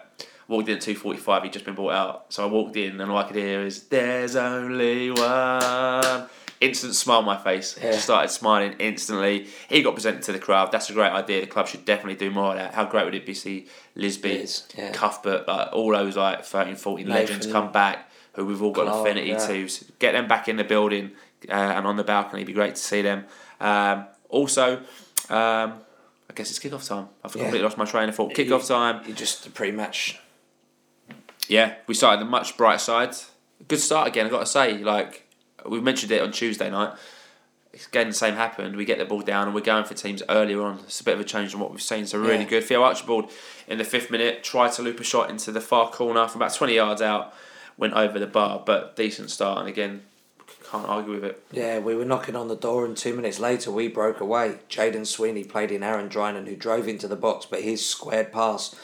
[0.47, 2.27] Walked in at 2.45, he'd just been brought out.
[2.33, 6.29] So I walked in and all I could hear is, There's only one.
[6.61, 7.77] Instant smile on my face.
[7.77, 7.93] Yeah.
[7.93, 9.49] Just started smiling instantly.
[9.69, 10.73] He got presented to the crowd.
[10.73, 11.41] That's a great idea.
[11.41, 12.75] The club should definitely do more of that.
[12.75, 14.93] How great would it be to see Lisby, Liz, yeah.
[14.93, 19.07] Cuthbert, like all those like 13, 14 legends come back who we've all got Clark,
[19.07, 19.47] affinity yeah.
[19.47, 19.69] to.
[19.69, 21.13] So get them back in the building
[21.49, 22.43] uh, and on the balcony.
[22.43, 23.25] It'd be great to see them.
[23.61, 24.79] Um, also,
[25.31, 25.81] um,
[26.29, 27.09] I guess it's kickoff time.
[27.25, 28.35] I've completely lost my train of thought.
[28.35, 29.07] Kickoff time.
[29.07, 30.21] You just the pre-match.
[31.49, 33.15] Yeah, we started the much brighter side.
[33.69, 34.27] Good start again.
[34.27, 35.24] I got to say, like
[35.69, 36.93] we mentioned it on Tuesday night.
[37.89, 38.77] Again, the same happened.
[38.77, 40.79] We get the ball down and we're going for teams earlier on.
[40.85, 42.07] It's a bit of a change from what we've seen.
[42.07, 42.45] So really Yeah.
[42.45, 42.65] good.
[42.65, 43.33] Theo Archibald
[43.67, 46.55] in the fifth minute tried to loop a shot into the far corner from about
[46.55, 47.35] twenty yards out,
[47.77, 49.59] went over the bar, but decent start.
[49.59, 50.03] And again,
[50.71, 51.43] can't argue with it.
[51.51, 54.59] Yeah, we were knocking on the door, and two minutes later we broke away.
[54.71, 58.75] Jayden Sweeney played in Aaron Drinan, who drove into the box, but his squared pass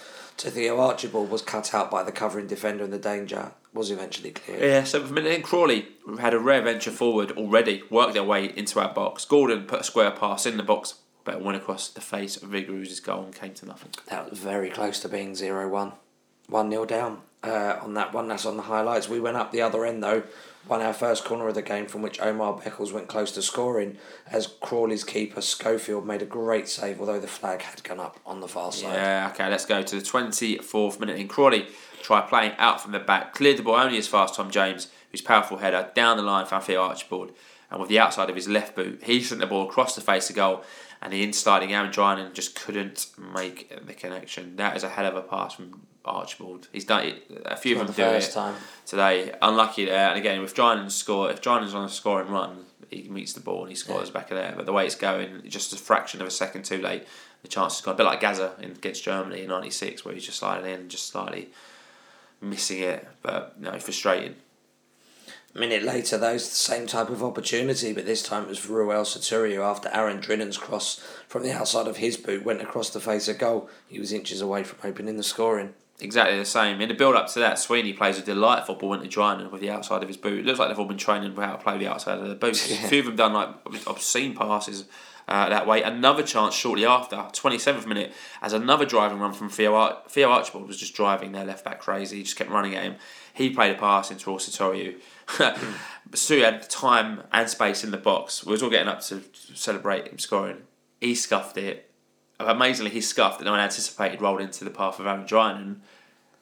[0.40, 4.31] to Theo Archibald was cut out by the covering defender, and the danger was eventually
[4.31, 4.62] cleared.
[4.62, 5.88] Yeah, seventh minute in Crawley.
[6.18, 9.24] Had a rare venture forward already, worked their way into our box.
[9.24, 12.48] Gordon put a square pass in the box, but it went across the face of
[12.48, 13.90] Vigouroux's goal and came to nothing.
[14.09, 15.92] That was very close to being 0 1.
[16.48, 18.29] 1 0 down uh, on that one.
[18.29, 19.09] That's on the highlights.
[19.09, 20.22] We went up the other end though,
[20.68, 23.96] won our first corner of the game from which Omar Beckles went close to scoring
[24.31, 28.40] as Crawley's keeper Schofield made a great save, although the flag had gone up on
[28.40, 28.94] the far side.
[28.94, 31.66] Yeah, okay, let's go to the 24th minute in Crawley.
[32.03, 34.88] Try playing out from the back, cleared the ball only as far as Tom James,
[35.11, 37.33] whose powerful header down the line found Theo Archibald.
[37.70, 40.29] And with the outside of his left boot, he sent the ball across the face
[40.29, 40.64] of goal,
[41.01, 44.57] and the in-sliding Aaron Drinan just couldn't make the connection.
[44.57, 46.69] That is a hell of a pass from Archibald.
[46.73, 48.55] He's done it, a few Not of the them do it time.
[48.87, 49.35] today.
[49.43, 53.33] Unlucky there, and again, with Drinan score, if Drinan's on a scoring run, he meets
[53.33, 54.55] the ball and he scores back of there.
[54.57, 57.07] But the way it's going, just a fraction of a second too late,
[57.43, 57.95] the chance has gone.
[57.95, 61.51] A bit like Gaza against Germany in '96, where he's just sliding in, just slightly
[62.41, 63.07] missing it.
[63.23, 64.37] But no, frustrating.
[65.55, 68.69] A minute later, though, it's the same type of opportunity, but this time it was
[68.69, 73.01] Ruel Sotiriou after Aaron Drinan's cross from the outside of his boot went across the
[73.01, 73.69] face of goal.
[73.89, 75.75] He was inches away from opening the scoring.
[76.01, 76.81] Exactly the same.
[76.81, 79.71] In the build up to that, Sweeney plays a delightful ball into Drinan with the
[79.71, 80.41] outside of his boot.
[80.41, 82.71] It looks like they've all been training how to play the outside of the boot.
[82.71, 82.77] Yeah.
[82.85, 84.87] A few of them done like obscene passes
[85.29, 85.83] uh, that way.
[85.83, 90.67] Another chance shortly after, 27th minute, as another driving run from Theo, Ar- Theo Archibald
[90.67, 92.19] was just driving their left back crazy.
[92.19, 92.97] He just kept running at him.
[93.33, 94.97] He played a pass into Rossitorio.
[96.15, 98.45] Sue had time and space in the box.
[98.45, 99.23] We was all getting up to
[99.55, 100.63] celebrate him scoring.
[101.01, 101.89] He scuffed it.
[102.46, 105.76] Amazingly, he scuffed and unanticipated rolled into the path of Aaron Drinan,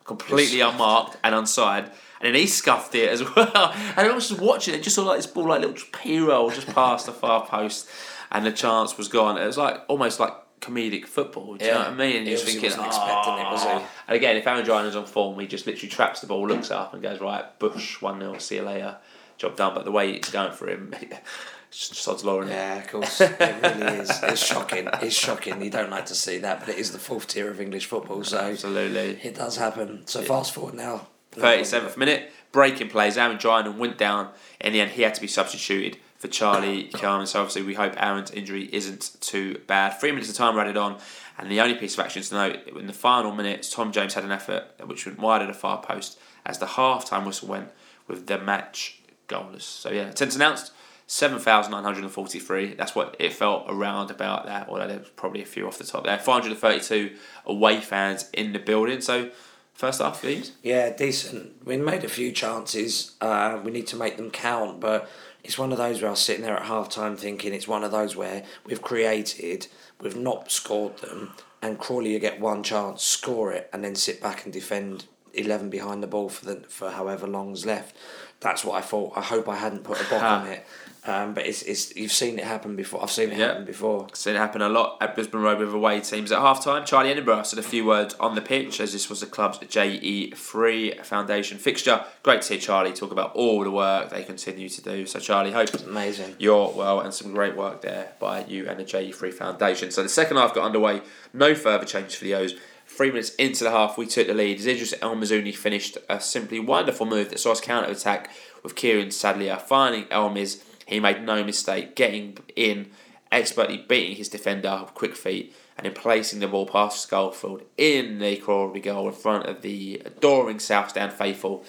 [0.05, 1.91] completely unmarked and unside.
[2.21, 3.73] And then he scuffed it as well.
[3.97, 6.51] And I was just watching it, just saw like this ball, like little P roll
[6.51, 7.89] just past the far post,
[8.33, 9.39] and the chance was gone.
[9.39, 11.57] It was like almost like comedic football.
[11.57, 12.17] Do you know what I mean?
[12.17, 13.69] And you're thinking, wasn't expecting it, was he?
[13.71, 16.71] "Oh." And again, if Aaron Drinan's on form, he just literally traps the ball, looks
[16.73, 18.97] up, and goes right, Bush one 0 see you later,
[19.37, 19.75] job done.
[19.75, 20.93] But the way it's going for him,
[21.71, 22.49] it's odds law, it?
[22.49, 23.21] Yeah, of course.
[23.21, 24.11] It really is.
[24.23, 24.89] It's shocking.
[25.03, 25.63] It's shocking.
[25.63, 28.25] You don't like to see that, but it is the fourth tier of English football,
[28.25, 29.19] so Absolutely.
[29.23, 30.07] it does happen.
[30.07, 31.07] So fast forward now.
[31.37, 33.17] 37th minute, breaking plays.
[33.17, 34.31] Aaron Drinan went down.
[34.61, 35.99] In the end, he had to be substituted.
[36.17, 37.27] for Charlie Kelman.
[37.27, 39.91] So obviously we hope Aaron's injury isn't too bad.
[40.01, 40.99] Three minutes of time were added on,
[41.39, 44.25] and the only piece of action to note in the final minutes, Tom James had
[44.25, 47.69] an effort which went wide of the far post as the half time whistle went
[48.09, 49.63] with the match goalless.
[49.63, 50.73] So yeah, since announced.
[51.09, 52.75] 7,943.
[52.75, 56.05] That's what it felt around about that, although there's probably a few off the top
[56.05, 56.19] there.
[56.19, 59.01] 432 away fans in the building.
[59.01, 59.31] So,
[59.73, 60.53] first half, please.
[60.63, 61.65] Yeah, decent.
[61.65, 63.17] We made a few chances.
[63.23, 65.09] Uh, we need to make them count, but
[65.43, 67.85] it's one of those where I was sitting there at half time thinking it's one
[67.85, 69.67] of those where we've created,
[70.03, 71.33] we've not scored them,
[71.63, 75.71] and Crawley you get one chance, score it, and then sit back and defend 11
[75.71, 77.97] behind the ball for the for however long's left.
[78.41, 79.15] That's what I thought.
[79.17, 80.67] I hope I hadn't put a book on it.
[81.09, 83.03] Um, but it's, it's you've seen it happen before.
[83.03, 83.47] I've seen it Yeah.
[83.49, 84.09] happen before.
[84.13, 86.85] Seen it happen a lot at Brisbane Road with away teams at half time.
[86.85, 91.05] Charlie Edinburgh said a few words on the pitch as this was the club's JE3
[91.05, 92.05] Foundation fixture.
[92.23, 95.07] Great to hear Charlie talk about all the work they continue to do.
[95.07, 96.37] So, Charlie, hope Amazing.
[96.39, 99.91] you're well and some great work there by you and the JE3 Foundation.
[99.91, 101.01] So, the second half got underway.
[101.33, 102.55] No further changes for the O's.
[102.87, 106.21] Three minutes into the half, we took the lead as Idris El Mizouni finished a
[106.21, 108.31] simply wonderful move that saw us counter attack
[108.63, 110.63] with Kieran Sadlier finding El Miz.
[110.89, 112.91] He made no mistake, getting in,
[113.31, 118.21] expertly beating his defender with quick feet, and then placing the ball past Schofield in
[118.21, 121.63] the Crawley goal in front of the adoring South Stand faithful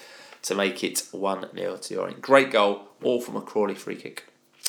[0.44, 2.22] to make it 1 0 to Orient.
[2.22, 4.24] Great goal, all from a Crawley free kick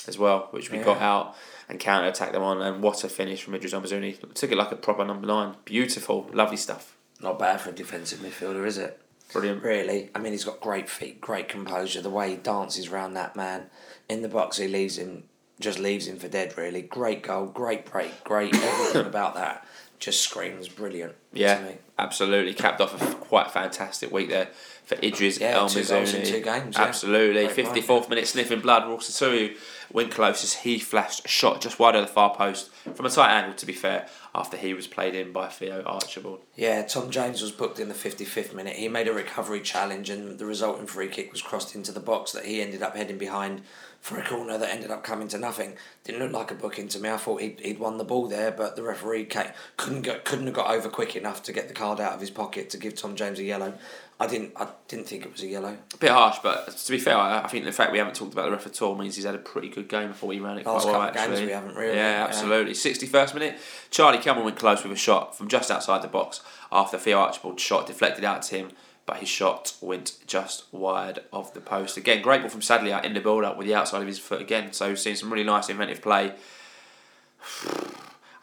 [0.08, 1.36] as well, which we got out
[1.68, 2.60] and counter attacked them on.
[2.60, 4.18] And what a finish from Idris El Mizouni.
[4.34, 5.54] Took it like a proper number nine.
[5.64, 6.96] Beautiful, lovely stuff.
[7.22, 9.00] Not bad for a defensive midfielder, is it?
[9.32, 9.62] Brilliant.
[9.62, 12.00] Really, I mean, he's got great feet, great composure.
[12.02, 13.66] The way he dances around that man
[14.08, 15.24] in the box, he leaves him,
[15.60, 16.56] just leaves him for dead.
[16.56, 19.66] Really, great goal, great break, great everything about that.
[19.98, 21.14] Just screams brilliant.
[21.32, 21.74] Yeah, to me.
[21.98, 22.54] absolutely.
[22.54, 24.48] Capped off a quite fantastic week there
[24.86, 26.84] for Idris Yeah, El two goals in two games, yeah.
[26.84, 27.44] Absolutely.
[27.44, 28.84] Great Fifty fourth minute sniffing blood.
[28.84, 29.56] Rossaturu
[29.92, 33.10] went close as he flashed a shot just wide of the far post from a
[33.10, 33.54] tight angle.
[33.54, 36.42] To be fair, after he was played in by Theo Archibald.
[36.56, 38.76] Yeah, Tom James was booked in the 55th minute.
[38.76, 42.32] He made a recovery challenge, and the resulting free kick was crossed into the box
[42.32, 43.62] that he ended up heading behind
[44.00, 45.74] for a corner that ended up coming to nothing.
[46.04, 47.10] Didn't look like a booking to me.
[47.10, 50.54] I thought he'd, he'd won the ball there, but the referee ca couldn't couldn't have
[50.54, 53.16] got over quick enough to get the card out of his pocket to give Tom
[53.16, 53.74] James a yellow.
[54.20, 55.78] I didn't I didn't think it was a yellow.
[55.94, 58.34] A bit harsh, but to be fair, I I think the fact we haven't talked
[58.34, 60.58] about the ref at all means he's had a pretty good game before he ran
[60.58, 61.00] it Last quite well.
[61.00, 62.74] couple of games actually, we haven't really, Yeah, absolutely.
[62.74, 63.58] Sixty first minute,
[63.90, 67.62] Charlie Cameron went close with a shot from just outside the box after Theo Archibald's
[67.62, 68.68] shot deflected out to him,
[69.06, 71.96] but his shot went just wide of the post.
[71.96, 74.42] Again, great ball from Sadlier in the build up with the outside of his foot
[74.42, 74.74] again.
[74.74, 76.34] So seeing some really nice inventive play.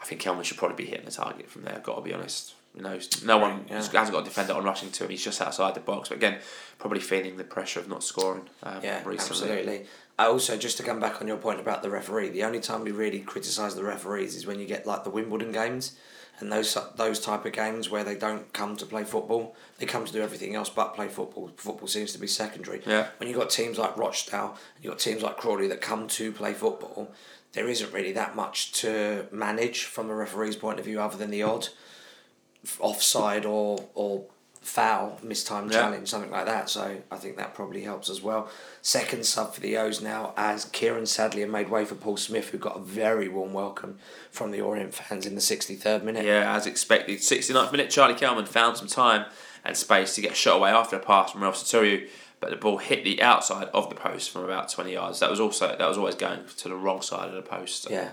[0.02, 1.76] I think Kelman should probably be hitting the target from there.
[1.76, 2.54] I've got to be honest.
[2.78, 3.76] You know, no one yeah.
[3.78, 5.10] hasn't got a defender on rushing to him.
[5.10, 6.10] He's just outside the box.
[6.10, 6.40] But again,
[6.78, 8.48] probably feeling the pressure of not scoring.
[8.62, 9.50] Um, Yeah, recently.
[9.50, 9.86] absolutely.
[10.20, 12.30] I also just to come back on your point about the referee.
[12.30, 15.52] The only time we really criticise the referees is when you get like the Wimbledon
[15.52, 15.96] games,
[16.40, 19.56] and those those type of games where they don't come to play football.
[19.80, 21.52] They come to do everything else but play football.
[21.58, 22.84] Football seems to be secondary.
[22.86, 23.08] Yeah.
[23.18, 25.82] When you have got teams like Rochdale, and you have got teams like Crawley that
[25.82, 27.12] come to play football,
[27.54, 31.32] there isn't really that much to manage from a referee's point of view, other than
[31.32, 31.70] the odd
[32.80, 34.26] offside or or
[34.62, 35.80] foul, mistimed Yeah.
[35.84, 36.70] challenge, something like that.
[36.70, 38.50] So I think that probably helps as well.
[38.82, 42.58] Second sub for the O's now as Kieran Sadlier made way for Paul Smyth, who
[42.58, 43.98] got a very warm welcome
[44.30, 46.26] from the Orient fans in the 63rd minute.
[46.26, 47.20] Yeah, as expected.
[47.20, 49.26] 69th minute, Charlie Kelman found some time
[49.64, 52.10] and space to get shot away after a pass from Ruel Sotiriou,
[52.42, 55.22] but the ball hit the outside of the post from about 20 yards.
[55.22, 57.88] That was also that was always going to the wrong side of the post.
[57.90, 58.10] Yeah,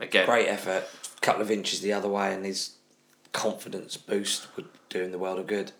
[0.00, 0.84] Again, great effort.
[1.18, 2.76] A couple of inches the other way, and his
[3.32, 5.72] confidence boost would do in the world of good.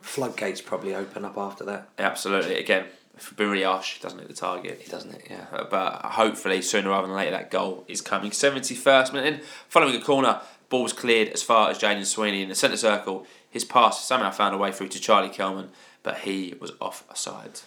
[0.00, 2.56] Floodgates probably open up after that, absolutely.
[2.56, 2.86] Again,
[3.16, 4.80] if we've been really harsh, doesn't hit the target.
[4.82, 5.26] He doesn't it?
[5.28, 5.46] Yeah.
[5.52, 8.30] Uh, But hopefully, sooner rather than later, that goal is coming.
[8.30, 12.48] 71st minute in, following a corner, ball was cleared as far as Jayden Sweeney in
[12.48, 13.26] the centre circle.
[13.50, 15.70] His pass somehow found a way through to Charlie Kelman,
[16.02, 17.60] but he was offside.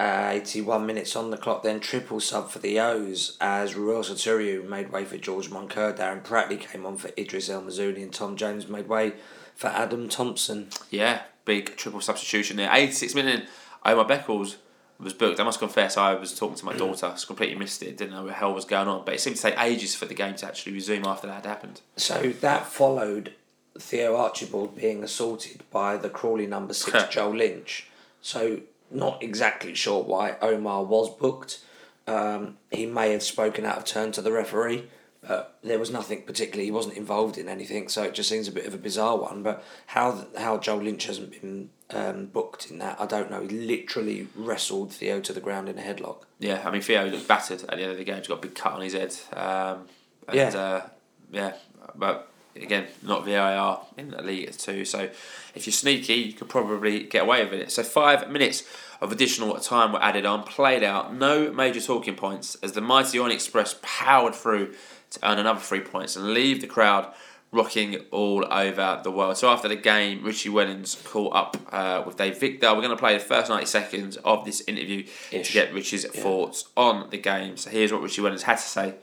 [0.00, 4.68] Uh, 81 minutes on the clock, then triple sub for the O's as Ruel Sotiriou
[4.68, 5.96] made way for George Moncur.
[5.96, 9.12] Darren Pratley came on for Idris El Mizouni, and Tom Jones made way
[9.54, 10.68] for Adam Thompson.
[10.90, 12.70] Yeah, big triple substitution there.
[12.72, 13.48] 86 minute
[13.84, 14.56] Omar Beckles
[14.98, 15.40] was booked.
[15.40, 18.22] I must confess, I was talking to my daughter, I completely missed it, didn't know
[18.22, 19.04] what the hell was going on.
[19.04, 21.46] But it seemed to take ages for the game to actually resume after that had
[21.46, 21.80] happened.
[21.96, 23.34] So that followed
[23.78, 27.88] Theo Archibald being assaulted by the Crawley number six Joel Lynch.
[28.20, 28.60] So
[28.90, 31.60] not exactly sure why Omar was booked.
[32.06, 34.88] Um, he may have spoken out of turn to the referee,
[35.26, 36.66] But there was nothing particularly.
[36.66, 39.42] He wasn't involved in anything, so it just seems a bit of a bizarre one.
[39.42, 43.40] But how how Joel Lynch hasn't been um, booked in that, I don't know.
[43.40, 46.24] He literally wrestled Theo to the ground in a headlock.
[46.38, 48.18] Yeah, I mean Theo looked battered at the end of the game.
[48.18, 49.14] He's got a big cut on his head.
[49.32, 49.86] Um,
[50.28, 50.48] and, Yeah.
[50.48, 50.86] Uh,
[51.32, 51.52] yeah,
[51.94, 54.84] but again, not VAR in the league too.
[54.84, 55.10] So
[55.54, 57.70] if you're sneaky, you could probably get away with it.
[57.70, 58.64] So five minutes
[59.00, 63.18] of additional time were added on, played out, no major talking points as the mighty
[63.18, 64.74] Orient Express powered through
[65.10, 67.12] to earn another three points and leave the crowd
[67.52, 69.36] rocking all over the world.
[69.36, 72.68] So after the game, Richie Wellens caught up uh, with Dave Victor.
[72.74, 75.46] We're going to play the first 90 seconds of this interview Ish.
[75.46, 77.56] to get Richie's thoughts on the game.
[77.56, 78.94] So here's what Richie Wellens had to say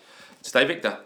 [0.43, 0.99] to Dave Victor.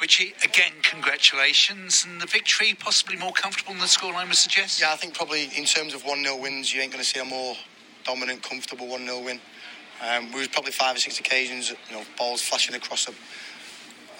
[0.00, 2.06] Richie, again, congratulations.
[2.08, 4.80] And the victory possibly more comfortable than the scoreline would suggest?
[4.80, 7.20] Yeah, I think probably in terms of 1 0 wins, you ain't going to see
[7.20, 7.54] a more
[8.04, 9.40] dominant, comfortable 1 0 win.
[10.00, 13.14] Um, we was probably five or six occasions, you know, balls flashing across the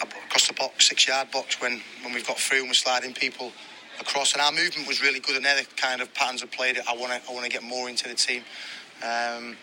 [0.02, 3.52] across the box, six yard box when, when we've got through and we're sliding people
[4.00, 4.32] across.
[4.32, 6.86] And our movement was really good, and they're the kind of patterns of play that
[6.88, 8.42] I want to I want to get more into the team.
[9.02, 9.56] Um,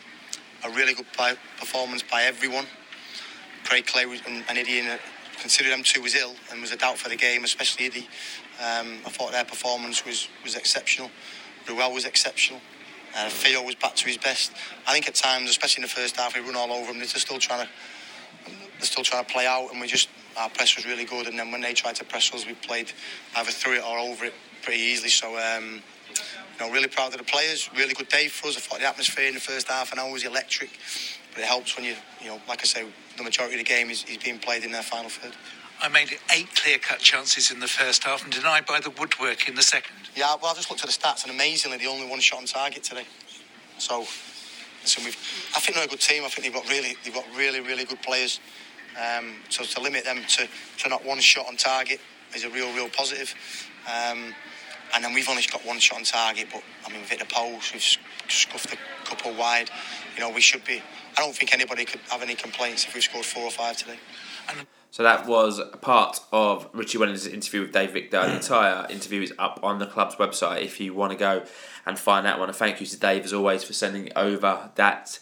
[0.65, 2.65] a really good play, performance by everyone.
[3.63, 4.99] Craig Clay was, and, and a,
[5.39, 8.07] considering them two was ill and was a doubt for the game, especially Eddie.
[8.59, 11.11] Um, I thought their performance was, was exceptional.
[11.67, 12.61] Ruel was exceptional.
[13.15, 14.51] Uh, Theo was back to his best.
[14.87, 16.99] I think at times, especially in the first half, we run all over them.
[16.99, 17.71] They're still trying to
[18.77, 20.07] they're still trying to play out, and we just
[20.37, 21.27] our press was really good.
[21.27, 22.91] And then when they tried to press us, we played
[23.35, 25.09] either through it or over it pretty easily.
[25.09, 25.37] So.
[25.37, 25.81] Um,
[26.59, 27.69] you know, really proud of the players.
[27.75, 28.57] Really good day for us.
[28.57, 30.71] I thought the atmosphere in the first half an hour was electric,
[31.37, 32.83] but it helps when you, you know, like I say,
[33.15, 35.33] the majority of the game is, is being played in their final third.
[35.79, 39.47] I made eight clear cut chances in the first half and denied by the woodwork
[39.47, 39.95] in the second.
[40.15, 42.47] Yeah, well, I just looked at the stats, and amazingly, the only one shot on
[42.47, 43.05] target today.
[43.77, 43.99] So,
[44.81, 45.15] listen, we've.
[45.55, 46.23] I think they're a good team.
[46.25, 48.39] I think they've got really, they've got really, really good players.
[48.97, 50.47] Um, so to limit them to,
[50.79, 51.99] to not one shot on target
[52.33, 53.31] is a real, real positive.
[53.85, 54.33] Um,
[54.95, 57.25] and then we've only got one shot on target, but I mean, we've hit the
[57.25, 57.97] post, we've
[58.31, 59.69] scuffed a couple wide.
[60.15, 60.81] You know, we should be.
[61.17, 63.97] I don't think anybody could have any complaints if we scored four or five today.
[64.91, 68.21] So that was part of Richie Wellens' interview with Dave Victor.
[68.25, 71.43] The entire interview is up on the club's website if you want to go
[71.85, 72.49] and find that one.
[72.49, 75.19] And thank you to Dave as always for sending over that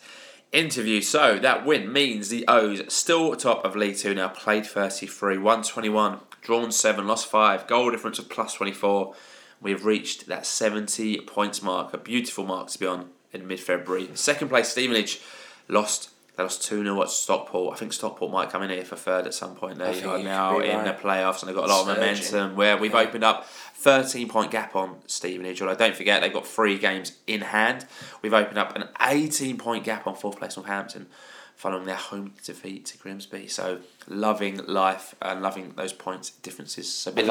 [0.52, 1.02] interview.
[1.02, 4.30] So that win means the O's still top of League Two now.
[4.30, 9.14] Played 33, 121, drawn 7, lost 5, goal difference of plus 24.
[9.62, 14.10] We've reached that 70 points mark, a beautiful mark to be on in mid February.
[14.14, 15.22] Second place, Stevenage
[15.68, 16.10] lost.
[16.36, 17.74] They lost 2 0 at Stockport.
[17.74, 19.78] I think Stockport might come in here for third at some point.
[19.78, 20.86] They are now in right.
[20.86, 22.34] the playoffs and they've got a lot of Surging.
[22.34, 22.56] momentum.
[22.58, 23.00] Where we've Yeah.
[23.00, 23.46] opened up
[23.76, 25.62] 13 point gap on Stevenage.
[25.62, 27.86] Although don't forget, they've got three games in hand.
[28.22, 31.08] We've opened up an 18 point gap on fourth place Northampton
[31.56, 33.48] following their home defeat to Grimsby.
[33.48, 36.92] So loving life and loving those points differences.
[36.92, 37.22] So I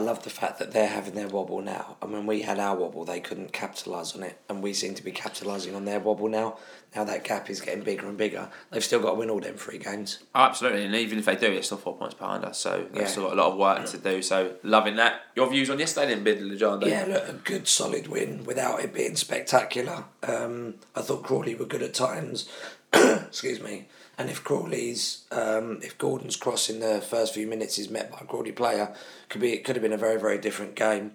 [0.00, 1.96] love the fact that they're having their wobble now.
[2.00, 4.38] And when we had our wobble, they couldn't capitalise on it.
[4.48, 6.58] And we seem to be capitalising on their wobble now.
[6.94, 8.48] Now that gap is getting bigger and bigger.
[8.70, 10.20] They've still got to win all them three games.
[10.32, 12.58] Oh, absolutely, and even if they do, it's still four points behind us.
[12.58, 13.08] So they've Yeah.
[13.08, 14.22] still got a lot of work to do.
[14.22, 15.22] So loving that.
[15.34, 16.86] Your views on yesterday, then, Bid Legende?
[16.86, 20.04] Yeah, look, a good solid win without it being spectacular.
[20.22, 22.48] Um, I thought Crawley were good at times.
[23.28, 23.88] Excuse me.
[24.16, 28.18] And if Crawley's, um, if Gordon's cross in the first few minutes is met by
[28.20, 28.94] a Crawley player,
[29.28, 31.12] could be it could have been a very very different game.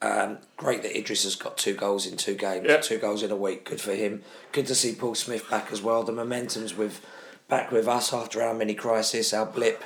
[0.00, 2.76] Um, great that Idris has got two goals in two games, Yeah.
[2.78, 3.64] two goals in a week.
[3.64, 4.22] Good for him.
[4.52, 6.04] Good to see Paul Smyth back as well.
[6.04, 7.04] The momentum's with
[7.48, 9.82] back with us after our mini crisis, our blip.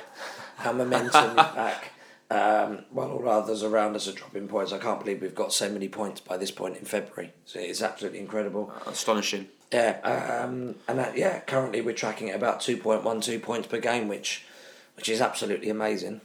[0.63, 1.89] Our momentum back.
[2.29, 5.69] Um, while all others around us are dropping points, I can't believe we've got so
[5.69, 7.33] many points by this point in February.
[7.45, 8.71] So it's absolutely incredible.
[8.87, 9.49] Astonishing.
[9.73, 9.99] Yeah,
[10.43, 13.79] um, and that, yeah, currently we're tracking at about two point one two points per
[13.79, 14.45] game, which
[14.95, 16.21] which is absolutely amazing.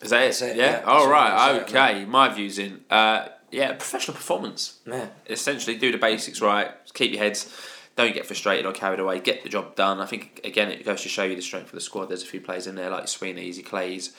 [0.00, 0.42] Is that it?
[0.42, 0.80] It, Yeah.
[0.80, 0.82] yeah.
[0.86, 1.62] All That's right.
[1.62, 2.04] Okay.
[2.04, 2.84] My views in.
[2.88, 4.78] Uh, yeah, professional performance.
[4.86, 5.08] Yeah.
[5.28, 6.70] Essentially, do the basics right.
[6.94, 7.52] Keep your heads.
[7.96, 9.20] Don't get frustrated or carried away.
[9.20, 10.00] Get the job done.
[10.00, 12.06] I think again it goes to show you the strength of the squad.
[12.06, 14.14] There's a few players in there like Sweeney, Easy Clays,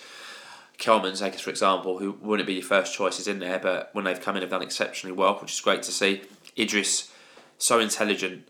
[0.79, 4.05] Kelman's, I guess for example, who wouldn't be your first choices in there, but when
[4.05, 6.21] they've come in, have done exceptionally well, which is great to see.
[6.57, 7.11] Idris,
[7.58, 8.47] so intelligent.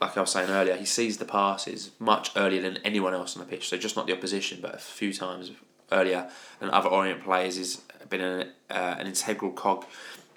[0.00, 3.44] Like I was saying earlier, he sees the passes much earlier than anyone else on
[3.44, 3.68] the pitch.
[3.68, 5.52] So just not the opposition, but a few times
[5.92, 6.28] earlier
[6.58, 7.56] than other Orient players.
[7.56, 7.76] He's
[8.08, 9.86] been an, uh, an integral cog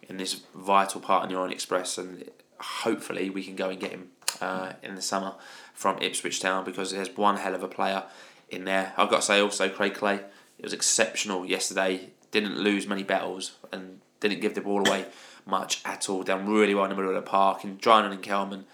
[0.08, 2.30] in this vital part in the Orient Express, and
[2.60, 5.34] hopefully we can go and get him uh, in the summer
[5.74, 8.04] from Ipswich Town because there's one hell of a player
[8.50, 8.94] in there.
[8.98, 10.20] I've got to say also Craig Clay.
[10.60, 12.10] It was exceptional yesterday.
[12.32, 15.06] Didn't lose many battles and didn't give the ball away
[15.46, 16.24] much at all.
[16.24, 17.64] Down really well in the middle of the park.
[17.64, 18.66] And Drinan and Kelman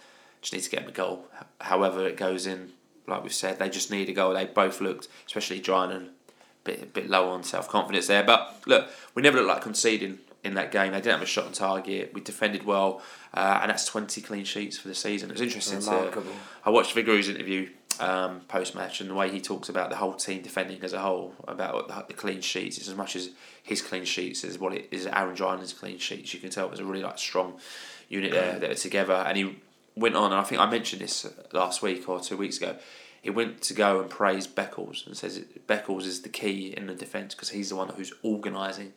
[0.42, 1.26] just need to get him a goal.
[1.60, 2.72] However it goes in,
[3.08, 4.34] like we've said, they just need a goal.
[4.34, 6.10] They both looked, especially Drinan, a
[6.64, 8.24] bit, a bit low on self confidence there.
[8.24, 10.92] But look, we never looked like conceding in that game.
[10.92, 12.12] They didn't have a shot on target.
[12.14, 13.02] We defended well,
[13.34, 15.30] uh, and that's 20 clean sheets for the season.
[15.30, 16.24] It was interesting to.
[16.66, 17.70] I watched Vigouroux's interview
[18.02, 21.00] um, post match and the way he talks about the whole team defending as a
[21.00, 22.78] whole, about the, clean sheets.
[22.78, 23.30] It's as much as
[23.62, 26.34] his clean sheets as what it is Aaron Drinan's clean sheets.
[26.34, 27.60] You can tell it was a really like strong
[28.10, 29.14] unit there that are together.
[29.14, 29.56] And he
[29.96, 32.76] went on, and I think I mentioned this last week or two weeks ago.
[33.22, 36.96] He went to go and praise Beckles and says Beckles is the key in the
[36.96, 38.94] defence because he's the one who's organising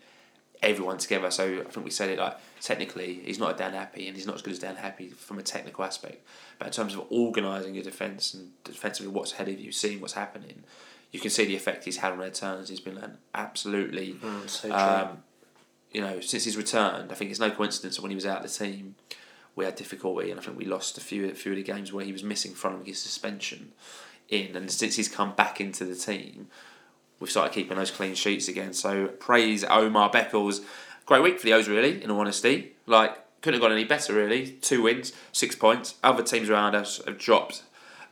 [0.64, 1.30] everyone together.
[1.30, 4.26] So I think we said it like technically he's not a Dan Happe and he's
[4.26, 6.26] not as good as Dan Happe from a technical aspect.
[6.58, 10.14] But in terms of organising your defence and defensively what's ahead of you, seeing what's
[10.14, 10.64] happening,
[11.12, 12.68] you can see the effect he's had on their turns.
[12.68, 15.22] He's been an absolutely, Mm, so um,
[15.92, 17.12] you know, since he's returned.
[17.12, 18.96] I think it's no coincidence that when he was out of the team,
[19.54, 21.92] we had difficulty, and I think we lost a few a few of the games
[21.92, 23.72] where he was missing from his suspension.
[24.28, 26.48] In and since he's come back into the team,
[27.24, 28.74] we've started keeping those clean sheets again.
[28.74, 30.62] So praise Omar Beckles.
[31.06, 32.72] Great week for the O's, really, in all honesty.
[32.84, 34.48] Like, couldn't have gone any better, really.
[34.60, 35.94] Two wins, six points.
[36.04, 37.62] Other teams around us have dropped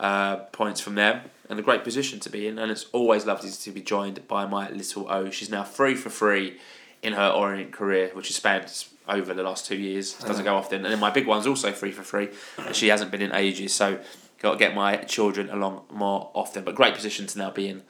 [0.00, 2.58] uh, points from them, and a great position to be in.
[2.58, 5.28] And it's always lovely to be joined by my little O.
[5.28, 6.56] She's now three for three
[7.02, 10.14] in her Orient career, which has spanned over the last two years.
[10.14, 10.86] Doesn't go often.
[10.86, 13.74] And then my big one's also three for three, and she hasn't been in ages.
[13.74, 14.00] So,
[14.38, 16.64] got to get my children along more often.
[16.64, 17.82] But great position to now be in.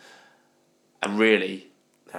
[1.03, 1.73] And really,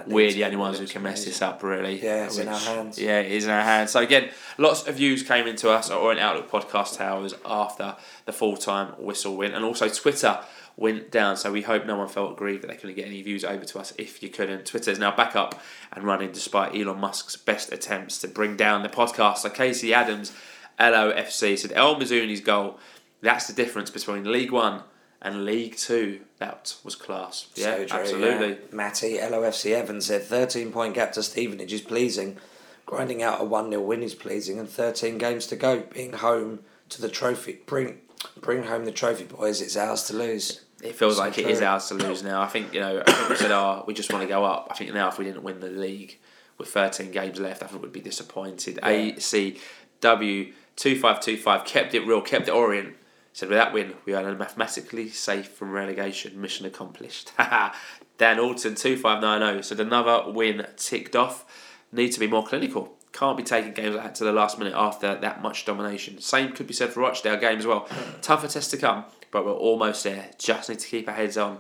[0.08, 1.30] we're the only ones who can mess amazing.
[1.32, 2.04] this up, really.
[2.04, 3.00] Yeah, it's in our hands.
[3.00, 3.92] Yeah, it is in our hands.
[3.92, 8.34] So again, lots of views came into us at Orient Outlook podcast towers after the
[8.34, 10.40] full time whistle win, and also Twitter
[10.76, 11.38] went down.
[11.38, 13.80] So we hope no one felt aggrieved that they couldn't get any views over to
[13.80, 13.94] us.
[13.98, 15.62] If you couldn't, Twitter is now back up
[15.92, 19.40] and running despite Elon Musk's best attempts to bring down the podcast.
[19.40, 20.34] So Casey Adams,
[20.80, 22.80] LOFC said El Mizouni's goal.
[23.22, 24.84] That's the difference between League One
[25.24, 26.22] and League Two.
[26.40, 27.48] That was class.
[27.56, 28.50] Yeah, So true, absolutely.
[28.50, 28.56] yeah.
[28.72, 32.38] Matty, LOFC Evans said 13 point gap to Stevenage is pleasing.
[32.86, 35.84] Grinding out a 1 0 win is pleasing, and 13 games to go.
[35.94, 36.60] Being home
[36.90, 38.02] to the trophy, bring
[38.40, 39.62] bring home the trophy, boys.
[39.62, 40.62] It's ours to lose.
[40.84, 42.42] It feels like it is ours to lose now.
[42.42, 43.02] I think you know.
[43.08, 45.18] I think we said, "Oh, we just want to go up." I think now, if
[45.18, 46.20] we didn't win the league
[46.58, 48.80] with 13 games left, I think we'd be disappointed.
[48.84, 52.96] ACW two five two five kept it real, kept it Orient.
[53.34, 56.40] Said with that win, we are mathematically safe from relegation.
[56.40, 57.32] Mission accomplished.
[58.18, 59.54] Dan Alton two five nine oh.
[59.54, 61.44] zero said another win ticked off.
[61.92, 62.96] Need to be more clinical.
[63.12, 66.20] Can't be taking games like that to the last minute after that much domination.
[66.22, 67.88] Same could be said for Rochdale game as well.
[68.22, 70.30] Tougher test to come, but we're almost there.
[70.38, 71.60] Just need to keep our heads on,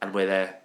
[0.00, 0.60] and we're there.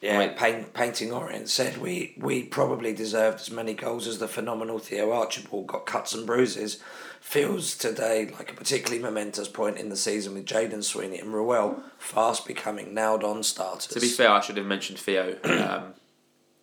[0.00, 0.32] Yeah.
[0.32, 5.12] Paint, Painting Orient said we, we probably deserved as many goals as the phenomenal Theo
[5.12, 6.82] Archibald got cuts and bruises.
[7.20, 11.82] Feels today like a particularly momentous point in the season with Jayden Sweeney and Ruel
[11.98, 13.86] fast becoming nailed on starters.
[13.88, 15.36] To be fair, I should have mentioned Theo.
[15.44, 15.94] Um,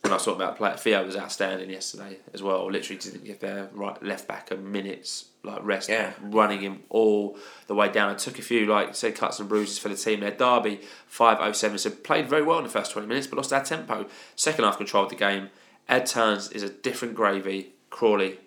[0.02, 2.70] when I was talking about play, Theo was outstanding yesterday as well.
[2.72, 5.90] Literally didn't give their right left back a minute's like rest.
[5.90, 6.14] Yeah.
[6.22, 7.38] running him all
[7.68, 8.12] the way down.
[8.12, 10.32] It took a few like said cuts and bruises for the team there.
[10.32, 11.78] Derby five oh seven.
[11.78, 14.06] So played very well in the first twenty minutes, but lost our tempo.
[14.36, 15.50] Second half controlled the game.
[15.88, 17.74] Ed Turns is a different gravy.
[17.90, 18.40] Crawley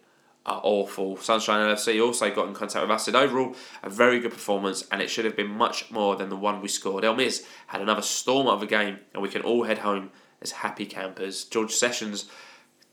[0.47, 1.17] are awful.
[1.17, 3.05] Sunshine LFC also got in contact with us.
[3.05, 6.37] Said overall a very good performance, and it should have been much more than the
[6.37, 7.05] one we scored.
[7.05, 10.11] El Miz had another storm of a game, and we can all head home
[10.41, 11.45] as happy campers.
[11.45, 12.27] George Sessions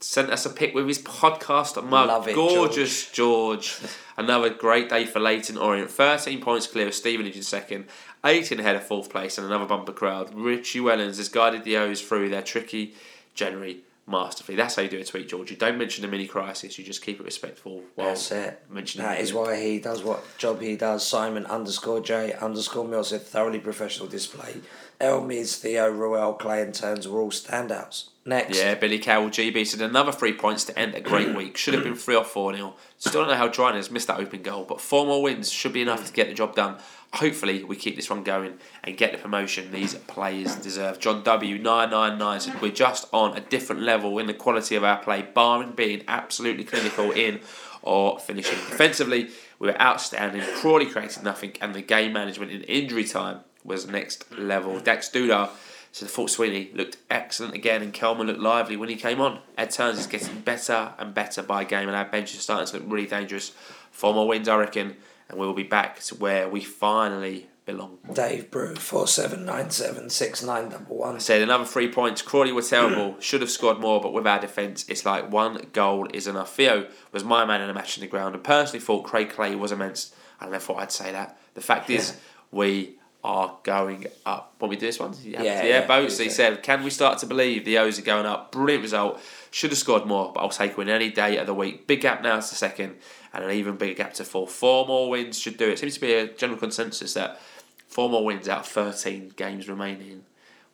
[0.00, 2.08] sent us a pic with his podcast mug.
[2.08, 3.76] Love it, Gorgeous George.
[4.16, 5.90] Another great day for Leyton Orient.
[5.90, 7.86] 13 points clear of Stevenage in second.
[8.24, 10.34] 18 ahead of fourth place and another bumper crowd.
[10.34, 12.94] Richie Wellens has guided the O's through their tricky
[13.34, 14.56] January masterfully.
[14.56, 15.50] That's how you do a tweet, George.
[15.50, 18.62] You don't mention the mini crisis, you just keep it respectful while That's it.
[18.68, 21.06] mentioning That is why he does what job he does.
[21.06, 24.56] Simon underscore J underscore Mills a thoroughly professional display.
[25.00, 28.08] El Miz, Theo, Ruel, Clay, and Turns were all standouts.
[28.24, 28.58] Next.
[28.58, 31.56] Yeah, Billy Cowell, GB said another three points to end a great week.
[31.56, 32.76] Should have been three or four nil.
[32.98, 35.72] Still don't know how Dryness has missed that open goal, but four more wins should
[35.72, 36.76] be enough to get the job done.
[37.14, 40.98] Hopefully, we keep this one going and get the promotion these players deserve.
[40.98, 45.22] John W999 said we're just on a different level in the quality of our play,
[45.22, 47.40] barring being absolutely clinical in
[47.80, 48.58] or finishing.
[48.68, 50.42] Defensively, we were outstanding.
[50.56, 54.80] Crawley created nothing, and the game management in injury time was next level.
[54.80, 55.50] Dex Dudar
[55.92, 59.40] said Fort Sweeney looked excellent again, and Kelman looked lively when he came on.
[59.56, 62.78] Ed Turns is getting better and better by game, and our bench is starting to
[62.78, 63.52] look really dangerous.
[63.90, 64.96] Four more wins, I reckon,
[65.28, 67.98] and we'll be back to where we finally belong.
[68.12, 71.14] Dave Brew, 47976911.
[71.14, 72.22] I said another three points.
[72.22, 73.16] Crawley were terrible.
[73.20, 76.54] Should have scored more, but with our defence, it's like one goal is enough.
[76.54, 79.54] Theo was my man in the match in the ground, and personally thought Craig Clay
[79.54, 80.14] was immense.
[80.40, 81.38] I don't know thought I'd say that.
[81.54, 82.18] The fact is,
[82.50, 82.97] we
[83.28, 84.54] are going up.
[84.62, 85.14] Me to do this one?
[85.22, 85.64] Yeah, Yeah, yeah.
[85.80, 88.50] yeah, Boats, he said, Can we start to believe the O's are going up?
[88.50, 89.20] Brilliant result.
[89.50, 91.86] Should have scored more, but I'll take a win any day of the week.
[91.86, 92.96] Big gap now to second,
[93.34, 94.48] and an even bigger gap to four.
[94.48, 95.78] Four more wins should do it.
[95.78, 97.38] Seems to be a general consensus that
[97.86, 100.24] four more wins out of 13 games remaining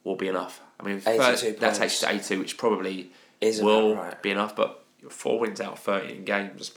[0.04, 0.60] will be enough.
[0.78, 4.22] I mean, 82 first, that takes you to 82, which probably Is about will right.
[4.22, 6.72] be enough, but four wins out of 13 games.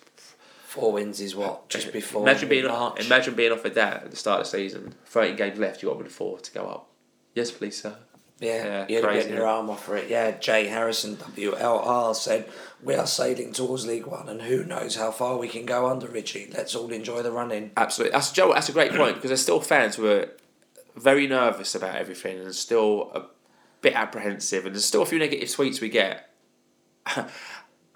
[0.68, 3.06] Four wins is what just before Imagine being March.
[3.06, 4.96] imagine being offered that at the start of the season.
[5.06, 5.82] Thirteen games left.
[5.82, 6.90] You want win four to go up.
[7.34, 7.96] Yes, please, sir.
[8.42, 10.10] Yeah, Yeah, you'd crazy, getting your arm off for it.
[10.10, 12.50] Yeah, Jay Harrison, WLR, said,
[12.84, 16.08] We are sailing towards League One, and who knows how far we can go under
[16.08, 16.52] Richie.
[16.54, 17.72] Let's all enjoy the running.
[17.78, 18.12] Absolutely.
[18.12, 18.54] That's Joe.
[18.54, 20.28] That's a great point because there's still fans who are
[20.98, 23.24] very nervous about everything and still a
[23.82, 26.30] bit apprehensive, and there's still a few negative tweets we get.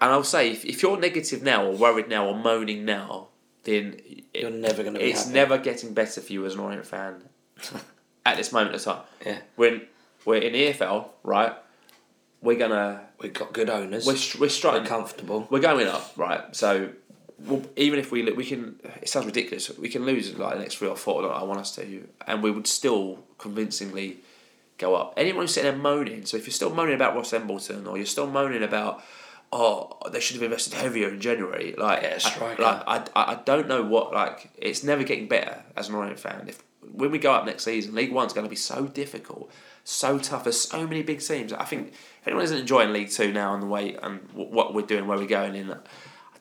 [0.02, 3.28] and I'll say, if, if you're negative now or worried now or moaning now,
[3.64, 3.96] then
[4.34, 5.34] You're never gonna It's happy.
[5.34, 7.22] never getting better for you as an Orient fan
[8.26, 9.02] at this moment of time.
[9.24, 9.38] Yeah.
[9.56, 9.82] When
[10.24, 11.54] we're in the EFL, right?
[12.40, 14.04] We're gonna We've got good owners.
[14.06, 15.46] we're str- we're We're comfortable.
[15.48, 16.54] We're going up, right?
[16.56, 16.90] So
[17.38, 19.70] well, even if we we can, it sounds ridiculous.
[19.78, 21.22] We can lose like the next three or four.
[21.22, 24.18] Like I want us to, and we would still convincingly
[24.78, 25.14] go up.
[25.16, 28.06] Anyone who's sitting there moaning, so if you're still moaning about Ross Embleton or you're
[28.06, 29.02] still moaning about,
[29.52, 33.68] oh, they should have invested heavier in January, like, Yeah, I, like I, I, don't
[33.68, 36.46] know what like it's never getting better as an Orient fan.
[36.48, 39.50] If when we go up next season, League One's going to be so difficult,
[39.84, 40.44] so tough.
[40.44, 41.52] There's so many big teams.
[41.52, 44.74] I think if anyone isn't enjoying League Two now and the way and w- what
[44.74, 45.76] we're doing, where we're going in.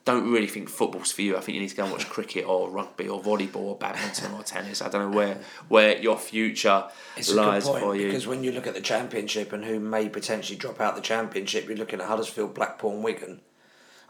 [0.04, 1.38] Don't really think football's for you.
[1.38, 4.34] I think you need to go and watch cricket or rugby or volleyball or badminton
[4.34, 4.82] or tennis.
[4.82, 6.86] I don't know where where your future
[7.16, 8.08] It's a lies for you.
[8.08, 11.68] because when you look at the championship and who may potentially drop out the championship,
[11.68, 13.42] you're looking at Huddersfield, Blackpool, and Wigan.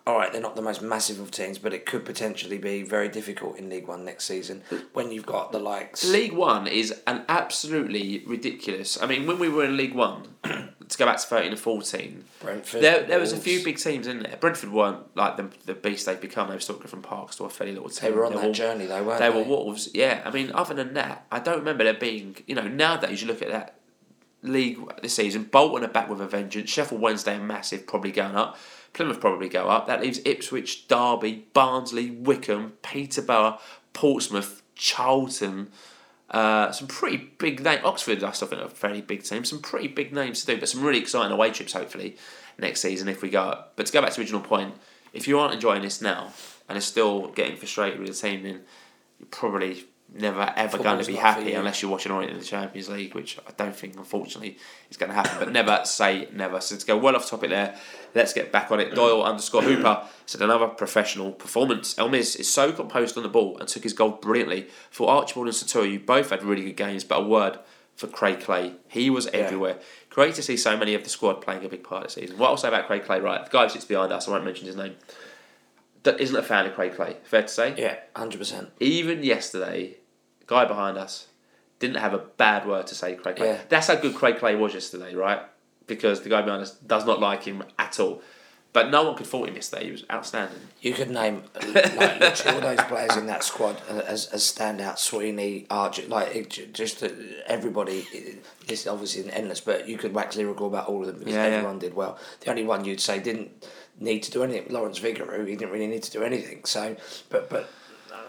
[0.07, 3.07] All right, they're not the most massive of teams, but it could potentially be very
[3.07, 6.03] difficult in League One next season when you've got the likes.
[6.09, 9.01] League One is an absolutely ridiculous.
[9.01, 12.23] I mean, when we were in League One, to go back to thirteen and fourteen,
[12.39, 14.37] Brentford, there there was a few big teams in there.
[14.37, 16.47] Brentford weren't like the the beast they've become.
[16.47, 18.09] They were still Griffin Park, still a fairly little team.
[18.09, 19.35] They were on They're that journey though, weren't they they?
[19.37, 20.23] were Wolves, yeah.
[20.25, 22.37] I mean, other than that, I don't remember there being.
[22.47, 23.75] You know, nowadays you look at that
[24.41, 25.43] league this season.
[25.43, 26.69] Bolton are back with a vengeance.
[26.71, 28.57] Sheffield Wednesday are massive, probably going up.
[28.93, 29.87] Plymouth probably go up.
[29.87, 33.59] That leaves Ipswich, Derby, Barnsley, Wycombe, Peterborough,
[33.93, 35.69] Portsmouth, Charlton.
[36.29, 37.81] Uh, some pretty big names.
[37.83, 39.43] Oxford, I still think, are a fairly big team.
[39.45, 42.17] Some pretty big names to do, but some really exciting away trips, hopefully,
[42.57, 43.73] next season if we go up.
[43.75, 44.75] But to go back to original point,
[45.13, 46.31] if you aren't enjoying this now
[46.69, 48.61] and are still getting frustrated with the team, then
[49.19, 52.89] you're probably never ever going to be happy unless you're watching Orient in the Champions
[52.89, 54.57] League, which I don't think, unfortunately,
[54.89, 55.37] is going to happen.
[55.39, 56.59] But never say never.
[56.61, 57.77] So to go well off topic there,
[58.13, 58.93] let's get back on it.
[58.93, 61.95] Doyle underscore Hooper said another professional performance.
[61.95, 64.67] Elmiz is so composed on the ball and took his goal brilliantly.
[64.89, 67.59] For Archibald and Sotiriou, you both had really good games, but a word
[67.95, 68.73] for Craig Clay.
[68.87, 69.77] He was everywhere.
[70.09, 72.37] Great to see so many of the squad playing a big part of the season.
[72.37, 73.43] What I'll say about Craig Clay, right?
[73.45, 74.95] The guy who sits behind us, I won't mention his name,
[76.03, 77.17] that isn't a fan of Craig Clay.
[77.23, 77.75] Fair to say?
[77.77, 78.71] Yeah, hundred percent.
[78.79, 79.97] even yesterday,
[80.51, 81.27] guy behind us
[81.79, 83.47] didn't have a bad word to say Craig Clay.
[83.47, 83.61] Yeah.
[83.69, 85.41] That's how good Craig Clay was yesterday, right?
[85.87, 88.21] Because the guy behind us does not like him at all.
[88.73, 89.85] But no one could fault him yesterday.
[89.87, 90.57] He was outstanding.
[90.81, 91.43] You could name
[91.99, 94.97] like literally all those players in that squad as, as standout.
[94.97, 97.03] Sweeney, Archer, like it, just
[97.47, 98.05] everybody.
[98.13, 101.33] it- This is obviously endless, but you could wax lyrical about all of them because
[101.33, 101.55] Yeah, yeah.
[101.57, 102.17] everyone did well.
[102.41, 103.49] The only one you'd say didn't
[103.99, 106.63] need to do anything, Lawrence Vigouroux, he didn't really need to do anything.
[106.65, 106.95] So,
[107.29, 107.63] but but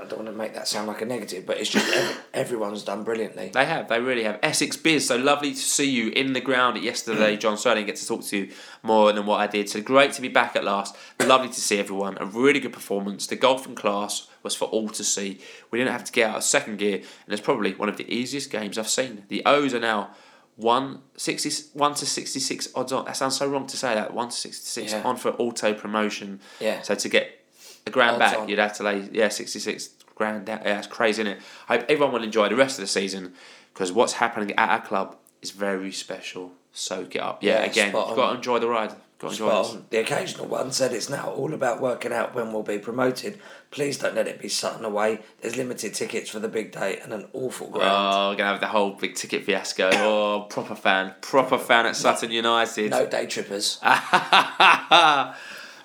[0.02, 2.82] I don't want to make that sound like a negative, but it's just every, everyone's
[2.82, 3.50] done brilliantly.
[3.54, 4.38] They have, they really have.
[4.42, 7.56] Essex Biz, so lovely to see you in the ground yesterday, John.
[7.56, 9.68] Sterling get to talk to you more than what I did.
[9.68, 10.96] So great to be back at last.
[11.24, 12.16] Lovely to see everyone.
[12.20, 13.26] A really good performance.
[13.26, 15.40] The golfing class was for all to see.
[15.70, 18.12] We didn't have to get out of second gear, and it's probably one of the
[18.12, 19.24] easiest games I've seen.
[19.28, 20.10] The O's are now.
[20.56, 23.06] 1, 60, 1 to 66 odds on.
[23.06, 24.12] That sounds so wrong to say that.
[24.12, 25.02] 1 to 66 Yeah.
[25.02, 26.40] on for auto promotion.
[26.60, 26.82] Yeah.
[26.82, 27.41] So to get
[27.86, 28.48] a grand back, on.
[28.48, 30.60] you'd have to lay, yeah, 66 grand down.
[30.64, 31.42] Yeah, it's crazy, isn't it?
[31.68, 33.32] I hope everyone will enjoy the rest of the season
[33.72, 36.52] because what's happening at our club is very special.
[36.72, 37.42] Soak it up.
[37.42, 38.94] Yeah, Yeah, again, you've got to enjoy the ride.
[39.18, 39.74] Got to enjoy Spot this.
[39.74, 39.86] on.
[39.90, 43.38] The occasional one said it's now all about working out when we'll be promoted.
[43.70, 45.20] Please don't let it be Sutton away.
[45.40, 47.90] There's limited tickets for the big day and an awful oh, ground.
[47.92, 49.90] Oh, we're going to have the whole big ticket fiasco.
[50.02, 51.14] Oh, proper fan.
[51.20, 52.90] Proper fan at Sutton United.
[52.90, 53.78] no day trippers.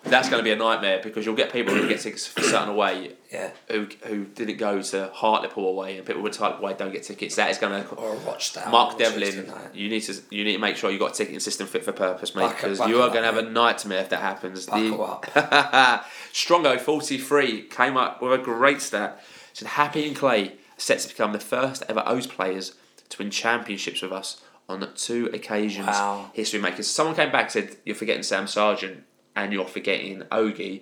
[0.09, 2.69] That's going to be a nightmare because you'll get people who get tickets for certain
[2.69, 3.51] away Yeah.
[3.69, 7.35] who who didn't go to Hartlepool away and people with Hartlepool away don't get tickets.
[7.35, 8.17] That is going to Or
[8.53, 8.71] down.
[8.71, 11.39] Mark Devlin, you need to you need to make sure you have got a ticketing
[11.41, 14.21] system fit for purpose, mate, because you are going to have a nightmare if that
[14.21, 14.65] happens.
[14.65, 15.25] Buckle up.
[16.33, 19.21] Strongo forty three came up with a great stat.
[19.53, 22.75] Said Happe and Clay set to become the first ever O's players
[23.09, 25.87] to win championships with us on two occasions.
[25.87, 26.29] Wow.
[26.33, 26.87] History makers.
[26.87, 29.01] Someone came back and said, You're forgetting Sam Sargeant
[29.37, 30.81] and you're forgetting Ogie.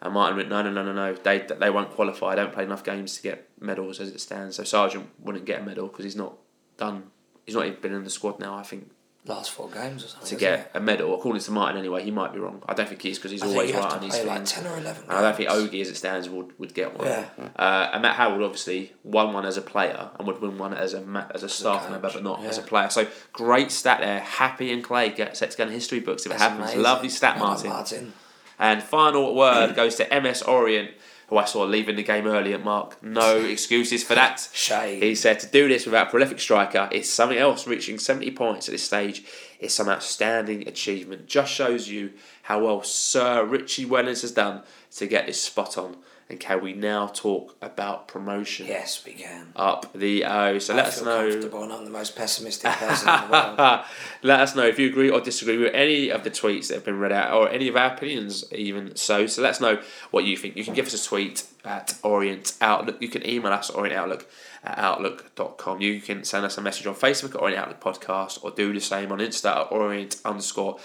[0.00, 1.14] And Martin went, No, no, no, no, no.
[1.14, 2.28] They, they won't qualify.
[2.28, 4.56] I don't play enough games to get medals as it stands.
[4.56, 6.36] So Sargeant wouldn't get a medal because he's not
[6.78, 7.10] done.
[7.44, 8.90] He's not even been in the squad now, I think,
[9.26, 10.28] Last four games or something.
[10.28, 11.14] to get a medal.
[11.14, 12.62] According to Martin, anyway, he might be wrong.
[12.68, 14.52] I don't think he is because he's I always right on his like things.
[14.52, 15.48] 10 or 11 And I don't think.
[15.50, 17.06] Ogie, as it stands, would, would get one.
[17.08, 17.26] Yeah.
[17.56, 20.94] Uh, and Matt Howard obviously won one as a player and would win one as
[20.94, 22.88] a ma- as a staff coach, member, but not as a player.
[22.88, 24.20] So great stat there.
[24.20, 26.60] Happe and Clay get set to go in history books if it happens.
[26.60, 26.82] amazing.
[26.82, 27.70] Lovely stat, Martin.
[27.70, 28.12] Martin.
[28.58, 30.90] And final word goes to MS Orient,
[31.28, 33.02] who I saw leaving the game early at Mark.
[33.02, 34.48] No excuses for that.
[34.52, 35.02] Shame.
[35.02, 37.66] He said to do this without a prolific striker is something else.
[37.66, 39.24] Reaching 70 points at this stage
[39.58, 41.26] is some outstanding achievement.
[41.26, 42.12] Just shows you
[42.42, 44.62] how well Sir Richie Wellens has done
[44.96, 45.96] to get this spot on.
[46.28, 48.66] And can we now talk about promotion?
[48.66, 49.46] Yes, we can.
[49.54, 50.58] Up the O.
[50.58, 51.30] So let I us know.
[51.30, 53.84] comfortable and I'm the most pessimistic person in the world.
[54.22, 56.84] Let us know if you agree or disagree with any of the tweets that have
[56.84, 59.28] been read out or any of our opinions, even so.
[59.28, 60.56] So let us know what you think.
[60.56, 63.00] You can give us a tweet at Orient Outlook.
[63.00, 64.26] You can email us at Orient Outlook
[64.64, 65.80] at outlook.com.
[65.80, 68.80] You can send us a message on Facebook at Orient Outlook Podcast or do the
[68.80, 70.80] same on Insta at Orient underscore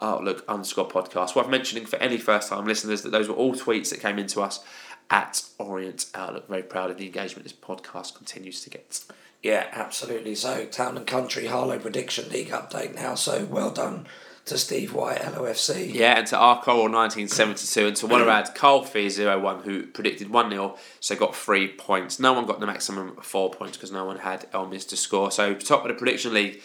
[0.00, 1.34] Outlook underscore podcast.
[1.34, 4.42] Worth mentioning for any first time listeners that those were all tweets that came into
[4.42, 4.62] us
[5.10, 6.48] at Orient Outlook.
[6.48, 9.04] Very proud of the engagement this podcast continues to get.
[9.42, 10.34] Yeah, absolutely.
[10.34, 13.14] So, Town and Country Harlow Prediction League update now.
[13.14, 14.06] So, well done
[14.46, 15.92] to Steve White, LOFC.
[15.92, 19.86] Yeah, and to our Coral 1972 and to one of our Carl Fee 01 who
[19.86, 22.18] predicted 1 0, so got three points.
[22.20, 25.30] No one got the maximum four points because no one had Elmis to score.
[25.30, 26.62] So, top of the prediction league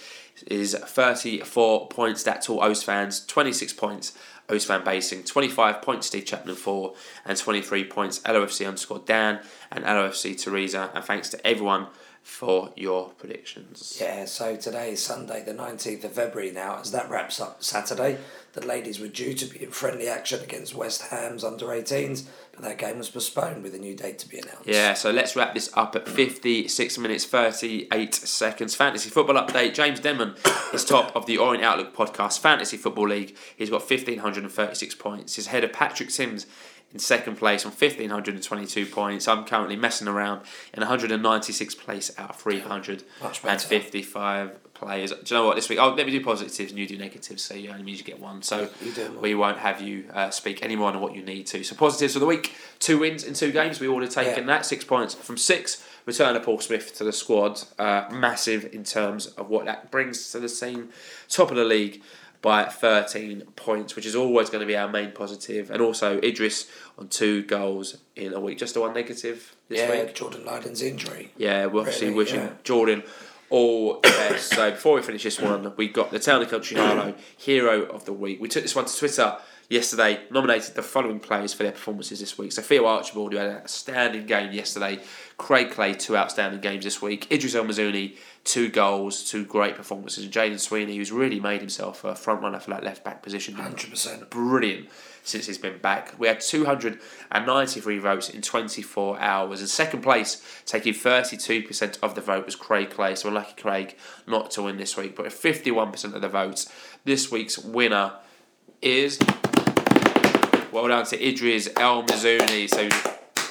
[0.47, 2.23] is 34 points.
[2.23, 4.13] That's all O's fans, 26 points.
[4.49, 6.93] O's fan basing, 25 points Steve Chapman 4,
[7.25, 9.39] and 23 points LOFC underscore Dan
[9.71, 10.91] and LOFC Teresa.
[10.93, 11.87] And thanks to everyone
[12.21, 13.97] for your predictions.
[13.99, 16.79] Yeah, so today is Sunday, the 19th of February now.
[16.79, 18.17] As that wraps up Saturday,
[18.53, 22.63] the ladies were due to be in friendly action against West Ham's under 18s, but
[22.63, 24.67] that game was postponed with a new date to be announced.
[24.67, 28.75] Yeah, so let's wrap this up at 56 minutes 38 seconds.
[28.75, 29.73] Fantasy football update.
[29.73, 30.35] James Denman
[30.73, 33.37] is top of the Orient Outlook podcast Fantasy Football League.
[33.55, 35.35] He's got 1,536 points.
[35.35, 36.45] He's ahead of Patrick Sims
[36.93, 39.27] in second place on 1,522 points.
[39.27, 40.41] I'm currently messing around
[40.73, 43.59] in 196 place out of Much better.
[43.59, 45.11] 355 players.
[45.11, 45.55] Do you know what?
[45.55, 47.99] This week, oh, let me do positives and you do negatives, so you only means
[47.99, 48.41] you get one.
[48.41, 49.21] So You do more.
[49.21, 51.63] we won't have you uh, speak any more than what you need to.
[51.63, 53.79] So positives for the week: two wins in two games.
[53.79, 54.55] We would have taken Yeah.
[54.55, 55.85] that six points from six.
[56.07, 60.31] Return of Paul Smyth to the squad, uh, massive in terms of what that brings
[60.31, 60.89] to the team.
[61.29, 62.01] Top of the league
[62.41, 65.69] by 13 points, which is always going to be our main positive.
[65.69, 66.67] And also Idris
[66.97, 68.57] on two goals in a week.
[68.57, 70.15] Just the one negative this yeah, week.
[70.15, 71.31] Jordan Lyden's injury.
[71.37, 72.49] Yeah, we're obviously Really, wishing yeah.
[72.63, 73.03] Jordan
[73.49, 74.49] all the best.
[74.55, 78.05] so before we finish this one, we got the Town and Country Harlow Hero of
[78.05, 78.41] the Week.
[78.41, 79.37] We took this one to Twitter
[79.71, 82.51] yesterday, nominated the following players for their performances this week.
[82.51, 84.99] So Theo Archibald, who had an outstanding game yesterday.
[85.37, 87.31] Craig Clay, two outstanding games this week.
[87.31, 90.25] Idris El Mizouni, two goals, two great performances.
[90.25, 93.55] And Jayden Sweeney, who's really made himself a front runner for that left back position.
[93.55, 94.29] 100%.
[94.29, 94.89] Brilliant
[95.23, 96.15] since he's been back.
[96.19, 99.61] We had 293 votes in 24 hours.
[99.61, 103.15] In second place, taking 32% of the vote was Craig Clay.
[103.15, 103.95] So we're Craig
[104.27, 105.15] not to win this week.
[105.15, 106.69] But 51% of the votes,
[107.05, 108.15] this week's winner
[108.81, 109.17] is.
[110.71, 112.69] Well done to Idris El Mizouni.
[112.69, 112.89] So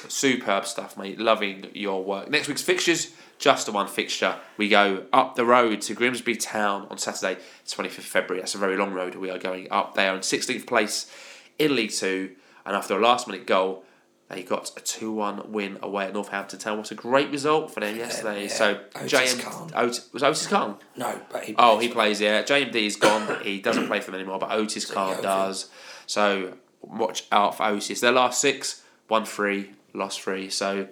[0.07, 1.19] superb stuff, mate.
[1.19, 2.29] Loving your work.
[2.29, 4.35] Next week's fixtures, just the one fixture.
[4.57, 8.41] We go up the road to Grimsby Town on Saturday, 25th February.
[8.41, 9.15] That's a very long road.
[9.15, 11.11] We are going up there in 16th place
[11.59, 12.31] in League Two.
[12.65, 13.83] And after a last minute goal,
[14.29, 16.77] they got a 2 1 win away at Northampton Town.
[16.77, 18.43] What a great result for them yesterday.
[18.43, 18.47] yeah.
[18.49, 19.71] So, Otis JM, Khan.
[19.75, 20.77] Ot- was Otis Khan?
[20.95, 21.55] No, but he.
[21.57, 22.41] Oh, he plays, yeah.
[22.43, 23.41] JMD is gone.
[23.43, 25.69] he doesn't play for them anymore, but Otis Khan does.
[26.07, 27.99] So watch out for Otis.
[28.01, 30.49] Their last six, won three, lost three.
[30.49, 30.87] So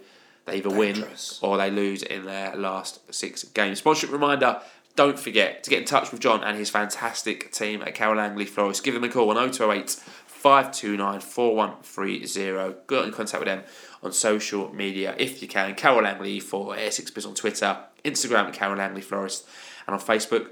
[0.45, 1.39] they either Dangerous.
[1.41, 3.79] win or they lose in their last six games.
[3.79, 4.61] Sponsorship reminder.
[4.95, 8.45] Don't forget to get in touch with John and his fantastic team at Carol Angley
[8.45, 8.83] Florist.
[8.83, 12.75] Give them a call on 0208 529 4130.
[12.87, 13.63] Get in contact with them
[14.03, 15.75] on social media if you can.
[15.75, 19.47] Carol Angley for Essex Biz on Twitter, Instagram at Carol Angley Florist,
[19.87, 20.49] and on Facebook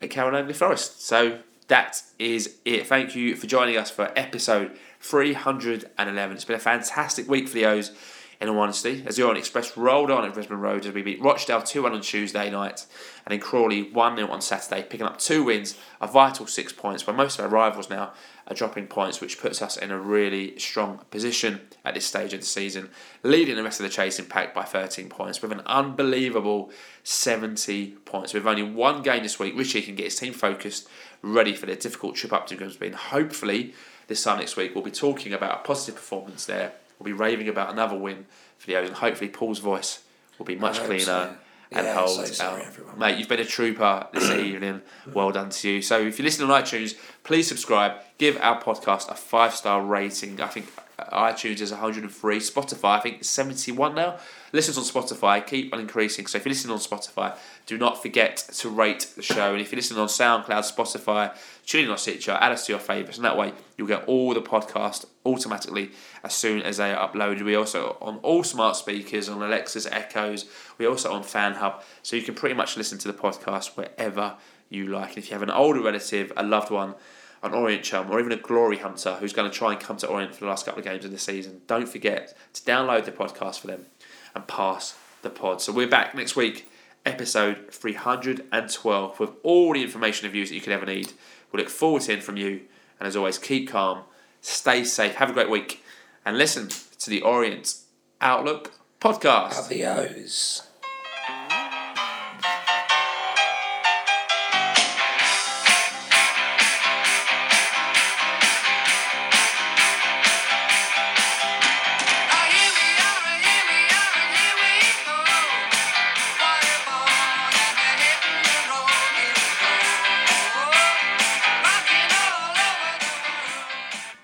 [0.00, 1.02] at Carol Angley Florist.
[1.02, 1.40] So
[1.70, 2.88] that is it.
[2.88, 6.36] Thank you for joining us for episode 311.
[6.36, 7.92] It's been a fantastic week for the O's
[8.40, 11.20] in all honesty, as the Orient Express rolled on at Brisbane Road as we beat
[11.20, 12.86] Rochdale 2 1 on Tuesday night
[13.26, 17.06] and then Crawley 1 0 on Saturday, picking up two wins, a vital six points,
[17.06, 18.12] where most of our rivals now
[18.46, 22.40] are dropping points, which puts us in a really strong position at this stage of
[22.40, 22.88] the season,
[23.22, 26.70] leading the rest of the chasing pack by 13 points with an unbelievable
[27.04, 28.32] 70 points.
[28.32, 30.88] With only one game this week, Richie can get his team focused,
[31.20, 33.74] ready for their difficult trip up to Grimsby, and hopefully
[34.06, 37.48] this time next week we'll be talking about a positive performance there We'll be raving
[37.48, 38.26] about another win
[38.58, 40.02] for the O's, and hopefully Paul's voice
[40.38, 41.36] will be much cleaner so.
[41.72, 42.66] and Yeah, hold so sorry, out.
[42.68, 42.98] everyone.
[42.98, 44.82] Mate, you've been a trooper this evening.
[45.14, 45.80] Well done to you.
[45.82, 46.94] So if you listen on iTunes,
[47.24, 47.94] please subscribe.
[48.18, 50.40] Give our podcast a five star rating.
[50.42, 50.66] I think
[51.10, 52.38] iTunes is 103.
[52.38, 54.18] Spotify, I think 71 now.
[54.52, 56.26] Listens on Spotify, keep on increasing.
[56.26, 57.36] So if you're listening on Spotify,
[57.66, 59.52] do not forget to rate the show.
[59.52, 61.36] And if you're listening on SoundCloud, Spotify,
[61.66, 63.16] tune in on Stitcher, add us to your favourites.
[63.16, 65.92] And that way you'll get all the podcast automatically
[66.24, 67.44] as soon as they are uploaded.
[67.44, 70.46] We also on all smart speakers, on Alexa's Echoes.
[70.78, 71.82] We're also on FanHub.
[72.02, 74.34] So you can pretty much listen to the podcast wherever
[74.68, 75.10] you like.
[75.10, 76.94] And if you have an older relative, a loved one,
[77.42, 80.06] an Orient chum, or even a glory hunter who's going to try and come to
[80.06, 83.12] Orient for the last couple of games of the season, don't forget to download the
[83.12, 83.86] podcast for them
[84.34, 85.60] and pass the pod.
[85.60, 86.68] So we're back next week,
[87.04, 91.12] episode 312, with all the information and views that you could ever need.
[91.52, 92.62] We look forward to hearing from you,
[92.98, 94.02] and as always, keep calm,
[94.40, 95.82] stay safe, have a great week,
[96.24, 96.68] and listen
[96.98, 97.74] to the Orient
[98.20, 99.66] Outlook podcast.
[99.66, 100.69] Adios.